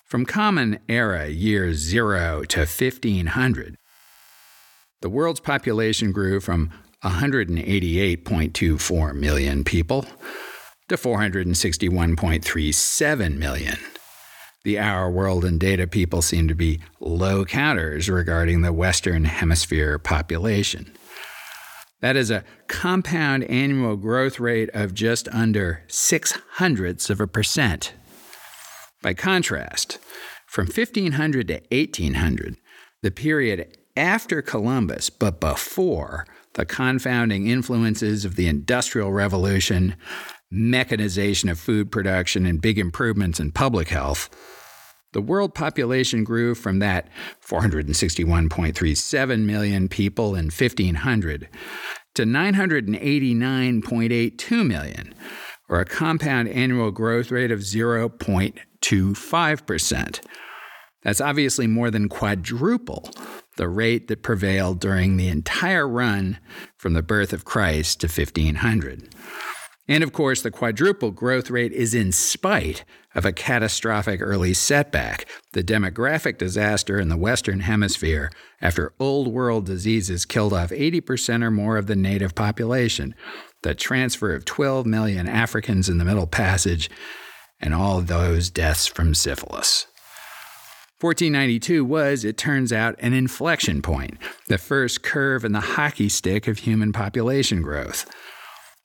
from 0.07 0.25
Common 0.25 0.79
Era 0.89 1.27
year 1.27 1.75
0 1.75 2.45
to 2.45 2.61
1500, 2.61 3.77
the 5.01 5.09
world's 5.09 5.41
population 5.41 6.13
grew 6.13 6.39
from 6.39 6.71
188.24 7.03 9.15
million 9.17 9.65
people 9.65 10.07
to 10.89 10.97
461.37 10.97 13.39
million. 13.39 13.77
The 14.63 14.79
Our 14.79 15.11
World 15.11 15.45
in 15.45 15.59
Data 15.59 15.89
people 15.89 16.23
seem 16.23 16.47
to 16.47 16.55
be 16.55 16.79
low 17.01 17.45
counters 17.45 18.09
regarding 18.09 18.61
the 18.61 18.73
Western 18.73 19.25
Hemisphere 19.25 19.99
population. 19.99 20.97
That 22.03 22.17
is 22.17 22.31
a 22.31 22.45
compound 22.67 23.45
annual 23.45 23.97
growth 23.97 24.39
rate 24.41 24.69
of 24.75 24.93
just 24.93 25.29
under 25.29 25.85
six 25.87 26.37
hundredths 26.55 27.09
of 27.09 27.21
a 27.21 27.29
percent. 27.29 27.95
By 29.03 29.15
contrast, 29.15 29.99
from 30.47 30.67
1500 30.67 31.49
to 31.49 31.55
1800, 31.71 32.57
the 33.03 33.11
period 33.11 33.79
after 33.97 34.43
Columbus 34.43 35.11
but 35.11 35.41
before 35.41 36.27
the 36.55 36.67
confounding 36.67 37.47
influences 37.47 38.25
of 38.25 38.35
the 38.35 38.49
Industrial 38.49 39.13
Revolution, 39.13 39.95
mechanization 40.51 41.49
of 41.49 41.59
food 41.59 41.91
production, 41.91 42.45
and 42.47 42.61
big 42.61 42.79
improvements 42.79 43.41
in 43.41 43.53
public 43.53 43.89
health, 43.89 44.29
the 45.13 45.23
world 45.23 45.55
population 45.55 46.25
grew 46.25 46.55
from 46.55 46.79
that 46.81 47.09
461.37 47.47 49.45
million 49.45 49.89
people 49.89 50.35
in 50.35 50.47
1500 50.47 51.49
to 52.15 52.25
989.82 52.25 54.67
million, 54.67 55.15
or 55.69 55.81
a 55.81 55.85
compound 55.85 56.49
annual 56.49 56.91
growth 56.91 57.31
rate 57.31 57.51
of 57.51 57.61
0.25%. 57.61 60.21
That's 61.03 61.21
obviously 61.21 61.67
more 61.67 61.91
than 61.91 62.09
quadruple 62.09 63.11
the 63.57 63.69
rate 63.69 64.09
that 64.09 64.23
prevailed 64.23 64.81
during 64.81 65.17
the 65.17 65.29
entire 65.29 65.87
run 65.87 66.39
from 66.77 66.95
the 66.95 67.03
birth 67.03 67.33
of 67.33 67.45
Christ 67.45 68.01
to 68.01 68.07
1500. 68.07 69.15
And 69.89 70.05
of 70.05 70.13
course, 70.13 70.43
the 70.43 70.51
quadruple 70.51 71.11
growth 71.11 71.51
rate 71.51 71.73
is 71.73 71.95
in 71.95 72.13
spite 72.13 72.85
of 73.15 73.25
a 73.25 73.33
catastrophic 73.33 74.23
early 74.23 74.55
setback, 74.55 75.27
the 75.53 75.65
demographic 75.65 76.39
disaster 76.39 76.99
in 76.99 77.09
the 77.09 77.17
Western 77.17 77.61
Hemisphere 77.61 78.31
after 78.61 78.95
old 79.01 79.29
world 79.29 79.67
diseases 79.67 80.25
killed 80.25 80.53
off 80.53 80.71
80% 80.71 81.43
or 81.43 81.51
more 81.51 81.77
of 81.77 81.89
the 81.89 81.97
native 81.97 82.35
population, 82.35 83.15
the 83.63 83.75
transfer 83.75 84.35
of 84.35 84.45
12 84.45 84.87
million 84.87 85.29
Africans 85.29 85.89
in 85.89 85.99
the 85.99 86.05
Middle 86.05 86.29
Passage, 86.29 86.89
and 87.61 87.75
all 87.75 88.01
those 88.01 88.51
deaths 88.51 88.87
from 88.87 89.15
syphilis. 89.15 89.87
1492 91.01 91.85
was, 91.85 92.25
it 92.25 92.39
turns 92.39 92.73
out, 92.73 92.95
an 93.01 93.13
inflection 93.13 93.83
point, 93.83 94.19
the 94.47 94.59
first 94.59 95.03
curve 95.03 95.45
in 95.45 95.51
the 95.51 95.61
hockey 95.61 96.09
stick 96.09 96.47
of 96.47 96.61
human 96.61 96.93
population 96.93 97.61
growth. 97.61 98.09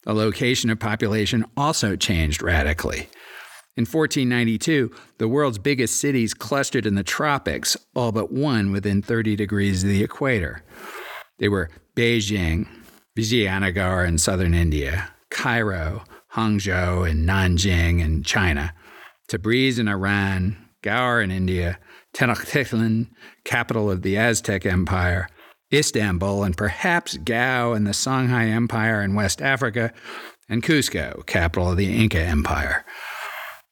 The 0.08 0.14
location 0.14 0.70
of 0.70 0.80
population 0.80 1.44
also 1.58 1.98
changed 1.98 2.42
radically. 2.42 3.10
In 3.76 3.82
1492, 3.82 4.90
the 5.18 5.28
world's 5.28 5.58
biggest 5.58 6.00
cities 6.00 6.34
clustered 6.34 6.86
in 6.86 6.96
the 6.96 7.04
tropics, 7.04 7.76
all 7.94 8.14
but 8.14 8.32
one 8.32 8.72
within 8.72 9.02
30 9.02 9.36
degrees 9.36 9.84
of 9.84 9.90
the 9.90 10.02
equator. 10.02 10.64
They 11.40 11.50
were 11.50 11.70
Beijing, 11.94 12.70
Vijayanagar 13.18 14.08
in 14.08 14.18
southern 14.18 14.54
India, 14.54 15.12
Cairo, 15.30 16.06
Hangzhou, 16.36 17.10
and 17.10 17.28
Nanjing 17.28 18.00
in 18.00 18.24
China, 18.24 18.74
Tabriz 19.30 19.78
in 19.78 19.90
Iran, 19.90 20.56
Gaur 20.84 21.22
in 21.22 21.32
India, 21.32 21.80
Tenochtitlan, 22.16 23.10
capital 23.44 23.92
of 23.92 24.04
the 24.04 24.18
Aztec 24.18 24.66
Empire, 24.66 25.28
Istanbul, 25.74 26.44
and 26.44 26.56
perhaps 26.56 27.18
Gao 27.18 27.74
in 27.74 27.84
the 27.84 27.92
Songhai 27.92 28.50
Empire 28.50 29.02
in 29.02 29.16
West 29.16 29.42
Africa, 29.42 29.94
and 30.50 30.64
Cusco, 30.64 31.26
capital 31.26 31.72
of 31.72 31.78
the 31.78 32.02
Inca 32.02 32.20
Empire. 32.20 32.86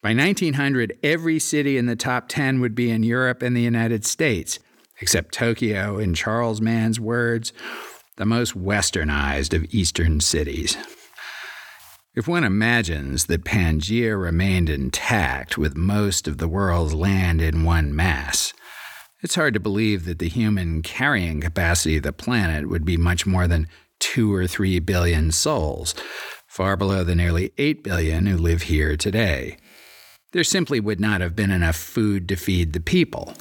By 0.01 0.13
1900, 0.13 0.97
every 1.01 1.39
city 1.39 1.77
in 1.77 1.85
the 1.85 1.95
top 1.95 2.27
10 2.27 2.59
would 2.59 2.75
be 2.75 2.91
in 2.91 3.03
Europe 3.03 3.41
and 3.41 3.55
the 3.55 3.61
United 3.61 4.05
States, 4.05 4.59
except 5.01 5.33
Tokyo, 5.33 5.97
in 5.97 6.13
Charles 6.13 6.61
Mann's 6.61 6.99
words, 6.99 7.53
the 8.17 8.25
most 8.25 8.57
westernized 8.57 9.53
of 9.53 9.73
eastern 9.73 10.19
cities. 10.19 10.77
If 12.15 12.27
one 12.27 12.45
imagines 12.45 13.25
that 13.25 13.43
Pangaea 13.43 14.15
remained 14.17 14.69
intact 14.69 15.57
with 15.57 15.75
most 15.75 16.27
of 16.27 16.37
the 16.37 16.47
world's 16.47 16.93
land 16.93 17.41
in 17.41 17.63
one 17.63 17.93
mass, 17.93 18.53
it's 19.25 19.33
hard 19.33 19.55
to 19.55 19.59
believe 19.59 20.05
that 20.05 20.19
the 20.19 20.29
human 20.29 20.83
carrying 20.83 21.41
capacity 21.41 21.97
of 21.97 22.03
the 22.03 22.13
planet 22.13 22.69
would 22.69 22.85
be 22.85 22.95
much 22.95 23.25
more 23.25 23.47
than 23.47 23.67
two 23.97 24.31
or 24.31 24.45
three 24.45 24.77
billion 24.77 25.31
souls, 25.31 25.95
far 26.45 26.77
below 26.77 27.03
the 27.03 27.15
nearly 27.15 27.51
8 27.57 27.83
billion 27.83 28.27
who 28.27 28.37
live 28.37 28.61
here 28.61 28.95
today. 28.95 29.57
There 30.31 30.43
simply 30.43 30.79
would 30.79 30.99
not 30.99 31.21
have 31.21 31.35
been 31.35 31.49
enough 31.49 31.75
food 31.75 32.29
to 32.29 32.35
feed 32.35 32.73
the 32.73 32.79
people, 32.79 33.33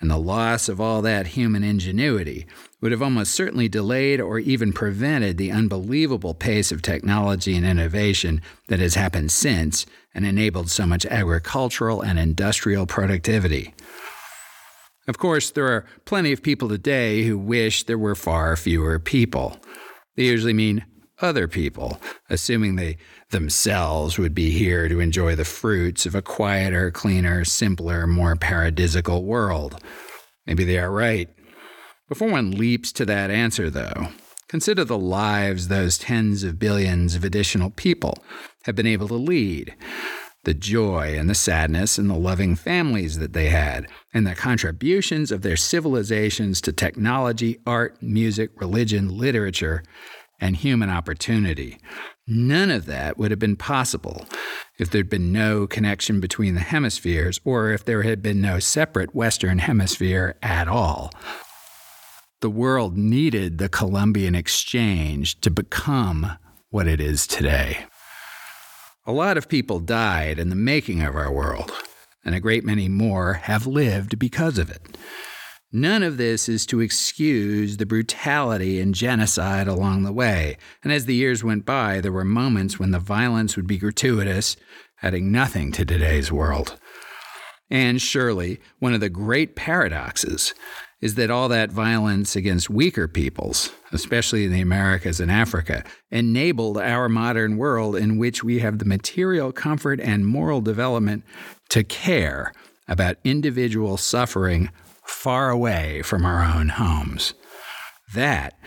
and 0.00 0.10
the 0.10 0.16
loss 0.16 0.70
of 0.70 0.80
all 0.80 1.02
that 1.02 1.26
human 1.26 1.64
ingenuity 1.64 2.46
would 2.80 2.90
have 2.90 3.02
almost 3.02 3.34
certainly 3.34 3.68
delayed 3.68 4.22
or 4.22 4.38
even 4.38 4.72
prevented 4.72 5.36
the 5.36 5.50
unbelievable 5.50 6.32
pace 6.32 6.72
of 6.72 6.80
technology 6.80 7.54
and 7.54 7.66
innovation 7.66 8.40
that 8.68 8.80
has 8.80 8.94
happened 8.94 9.30
since 9.30 9.84
and 10.14 10.24
enabled 10.24 10.70
so 10.70 10.86
much 10.86 11.04
agricultural 11.04 12.00
and 12.00 12.18
industrial 12.18 12.86
productivity. 12.86 13.74
Of 15.10 15.18
course, 15.18 15.50
there 15.50 15.66
are 15.66 15.86
plenty 16.04 16.30
of 16.30 16.40
people 16.40 16.68
today 16.68 17.24
who 17.24 17.36
wish 17.36 17.82
there 17.82 17.98
were 17.98 18.14
far 18.14 18.56
fewer 18.56 19.00
people. 19.00 19.56
They 20.14 20.26
usually 20.26 20.52
mean 20.52 20.84
other 21.20 21.48
people, 21.48 22.00
assuming 22.28 22.76
they 22.76 22.96
themselves 23.30 24.18
would 24.18 24.36
be 24.36 24.52
here 24.52 24.88
to 24.88 25.00
enjoy 25.00 25.34
the 25.34 25.44
fruits 25.44 26.06
of 26.06 26.14
a 26.14 26.22
quieter, 26.22 26.92
cleaner, 26.92 27.44
simpler, 27.44 28.06
more 28.06 28.36
paradisical 28.36 29.24
world. 29.24 29.82
Maybe 30.46 30.62
they 30.62 30.78
are 30.78 30.92
right. 30.92 31.28
Before 32.08 32.30
one 32.30 32.52
leaps 32.52 32.92
to 32.92 33.04
that 33.06 33.32
answer, 33.32 33.68
though, 33.68 34.10
consider 34.46 34.84
the 34.84 34.96
lives 34.96 35.66
those 35.66 35.98
tens 35.98 36.44
of 36.44 36.60
billions 36.60 37.16
of 37.16 37.24
additional 37.24 37.70
people 37.70 38.14
have 38.62 38.76
been 38.76 38.86
able 38.86 39.08
to 39.08 39.14
lead. 39.14 39.74
The 40.44 40.54
joy 40.54 41.18
and 41.18 41.28
the 41.28 41.34
sadness 41.34 41.98
and 41.98 42.08
the 42.08 42.14
loving 42.14 42.56
families 42.56 43.18
that 43.18 43.34
they 43.34 43.50
had, 43.50 43.86
and 44.14 44.26
the 44.26 44.34
contributions 44.34 45.30
of 45.30 45.42
their 45.42 45.56
civilizations 45.56 46.60
to 46.62 46.72
technology, 46.72 47.58
art, 47.66 48.02
music, 48.02 48.50
religion, 48.60 49.16
literature, 49.16 49.82
and 50.40 50.56
human 50.56 50.88
opportunity. 50.88 51.78
None 52.26 52.70
of 52.70 52.86
that 52.86 53.18
would 53.18 53.30
have 53.30 53.40
been 53.40 53.56
possible 53.56 54.24
if 54.78 54.90
there'd 54.90 55.10
been 55.10 55.32
no 55.32 55.66
connection 55.66 56.20
between 56.20 56.54
the 56.54 56.60
hemispheres 56.60 57.40
or 57.44 57.70
if 57.70 57.84
there 57.84 58.02
had 58.02 58.22
been 58.22 58.40
no 58.40 58.58
separate 58.58 59.14
Western 59.14 59.58
Hemisphere 59.58 60.36
at 60.42 60.68
all. 60.68 61.10
The 62.40 62.48
world 62.48 62.96
needed 62.96 63.58
the 63.58 63.68
Columbian 63.68 64.34
Exchange 64.34 65.38
to 65.42 65.50
become 65.50 66.38
what 66.70 66.88
it 66.88 67.00
is 67.00 67.26
today. 67.26 67.84
A 69.10 69.20
lot 69.20 69.36
of 69.36 69.48
people 69.48 69.80
died 69.80 70.38
in 70.38 70.50
the 70.50 70.54
making 70.54 71.02
of 71.02 71.16
our 71.16 71.32
world, 71.32 71.72
and 72.24 72.32
a 72.32 72.38
great 72.38 72.64
many 72.64 72.88
more 72.88 73.32
have 73.34 73.66
lived 73.66 74.20
because 74.20 74.56
of 74.56 74.70
it. 74.70 74.96
None 75.72 76.04
of 76.04 76.16
this 76.16 76.48
is 76.48 76.64
to 76.66 76.78
excuse 76.78 77.78
the 77.78 77.86
brutality 77.86 78.78
and 78.78 78.94
genocide 78.94 79.66
along 79.66 80.04
the 80.04 80.12
way, 80.12 80.58
and 80.84 80.92
as 80.92 81.06
the 81.06 81.16
years 81.16 81.42
went 81.42 81.66
by, 81.66 82.00
there 82.00 82.12
were 82.12 82.24
moments 82.24 82.78
when 82.78 82.92
the 82.92 83.00
violence 83.00 83.56
would 83.56 83.66
be 83.66 83.78
gratuitous, 83.78 84.54
adding 85.02 85.32
nothing 85.32 85.72
to 85.72 85.84
today's 85.84 86.30
world. 86.30 86.78
And 87.68 88.00
surely, 88.00 88.60
one 88.78 88.94
of 88.94 89.00
the 89.00 89.10
great 89.10 89.56
paradoxes 89.56 90.54
is 91.00 91.14
that 91.14 91.30
all 91.30 91.48
that 91.48 91.72
violence 91.72 92.36
against 92.36 92.68
weaker 92.68 93.08
peoples, 93.08 93.70
especially 93.92 94.44
in 94.44 94.52
the 94.52 94.60
Americas 94.60 95.18
and 95.18 95.30
Africa, 95.30 95.82
enabled 96.10 96.76
our 96.76 97.08
modern 97.08 97.56
world 97.56 97.96
in 97.96 98.18
which 98.18 98.44
we 98.44 98.58
have 98.58 98.78
the 98.78 98.84
material 98.84 99.50
comfort 99.52 100.00
and 100.00 100.26
moral 100.26 100.60
development 100.60 101.24
to 101.70 101.82
care 101.82 102.52
about 102.86 103.16
individual 103.24 103.96
suffering 103.96 104.70
far 105.04 105.50
away 105.50 106.02
from 106.02 106.24
our 106.24 106.44
own 106.44 106.68
homes. 106.68 107.34
That 108.14 108.58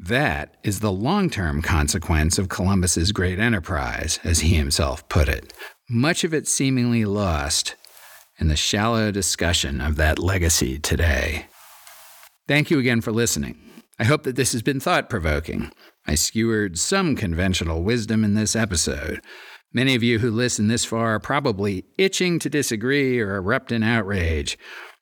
that 0.00 0.56
is 0.62 0.78
the 0.78 0.92
long 0.92 1.28
term 1.28 1.60
consequence 1.60 2.38
of 2.38 2.48
Columbus's 2.48 3.10
great 3.10 3.40
enterprise, 3.40 4.20
as 4.22 4.40
he 4.40 4.54
himself 4.54 5.08
put 5.08 5.28
it, 5.28 5.52
much 5.90 6.22
of 6.22 6.32
it 6.32 6.46
seemingly 6.46 7.04
lost 7.04 7.74
in 8.38 8.46
the 8.46 8.56
shallow 8.56 9.10
discussion 9.10 9.80
of 9.80 9.96
that 9.96 10.20
legacy 10.20 10.78
today. 10.78 11.46
Thank 12.48 12.70
you 12.70 12.78
again 12.78 13.02
for 13.02 13.12
listening. 13.12 13.58
I 13.98 14.04
hope 14.04 14.22
that 14.22 14.36
this 14.36 14.52
has 14.52 14.62
been 14.62 14.80
thought 14.80 15.10
provoking. 15.10 15.70
I 16.06 16.14
skewered 16.14 16.78
some 16.78 17.14
conventional 17.14 17.82
wisdom 17.82 18.24
in 18.24 18.32
this 18.34 18.56
episode. 18.56 19.20
Many 19.72 19.94
of 19.94 20.02
you 20.02 20.20
who 20.20 20.30
listen 20.30 20.68
this 20.68 20.86
far 20.86 21.16
are 21.16 21.20
probably 21.20 21.84
itching 21.98 22.38
to 22.38 22.48
disagree 22.48 23.20
or 23.20 23.36
erupt 23.36 23.70
in 23.70 23.82
outrage. 23.82 24.56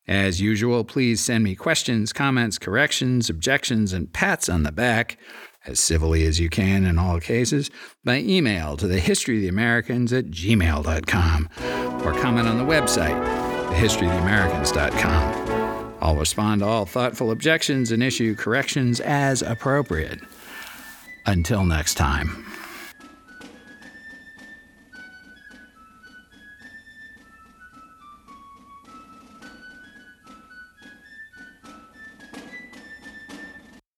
As 0.08 0.40
usual, 0.40 0.82
please 0.82 1.20
send 1.20 1.44
me 1.44 1.54
questions, 1.54 2.12
comments, 2.12 2.58
corrections, 2.58 3.30
objections, 3.30 3.92
and 3.92 4.12
pats 4.12 4.48
on 4.48 4.64
the 4.64 4.72
back, 4.72 5.16
as 5.64 5.78
civilly 5.78 6.26
as 6.26 6.40
you 6.40 6.48
can 6.48 6.84
in 6.84 6.98
all 6.98 7.20
cases, 7.20 7.70
by 8.04 8.18
email 8.18 8.76
to 8.76 8.88
thehistoryoftheamericans 8.88 8.98
history 8.98 9.36
of 9.36 9.42
the 9.42 9.48
Americans 9.48 10.12
at 10.12 10.26
gmail.com 10.26 11.48
or 12.04 12.12
comment 12.20 12.48
on 12.48 12.58
the 12.58 12.64
website, 12.64 13.24
thehistoryoftheamericans.com. 13.70 15.45
I'll 16.06 16.14
respond 16.14 16.60
to 16.60 16.66
all 16.68 16.86
thoughtful 16.86 17.32
objections 17.32 17.90
and 17.90 18.00
issue 18.00 18.36
corrections 18.36 19.00
as 19.00 19.42
appropriate. 19.42 20.20
Until 21.26 21.64
next 21.64 21.94
time. 21.94 22.46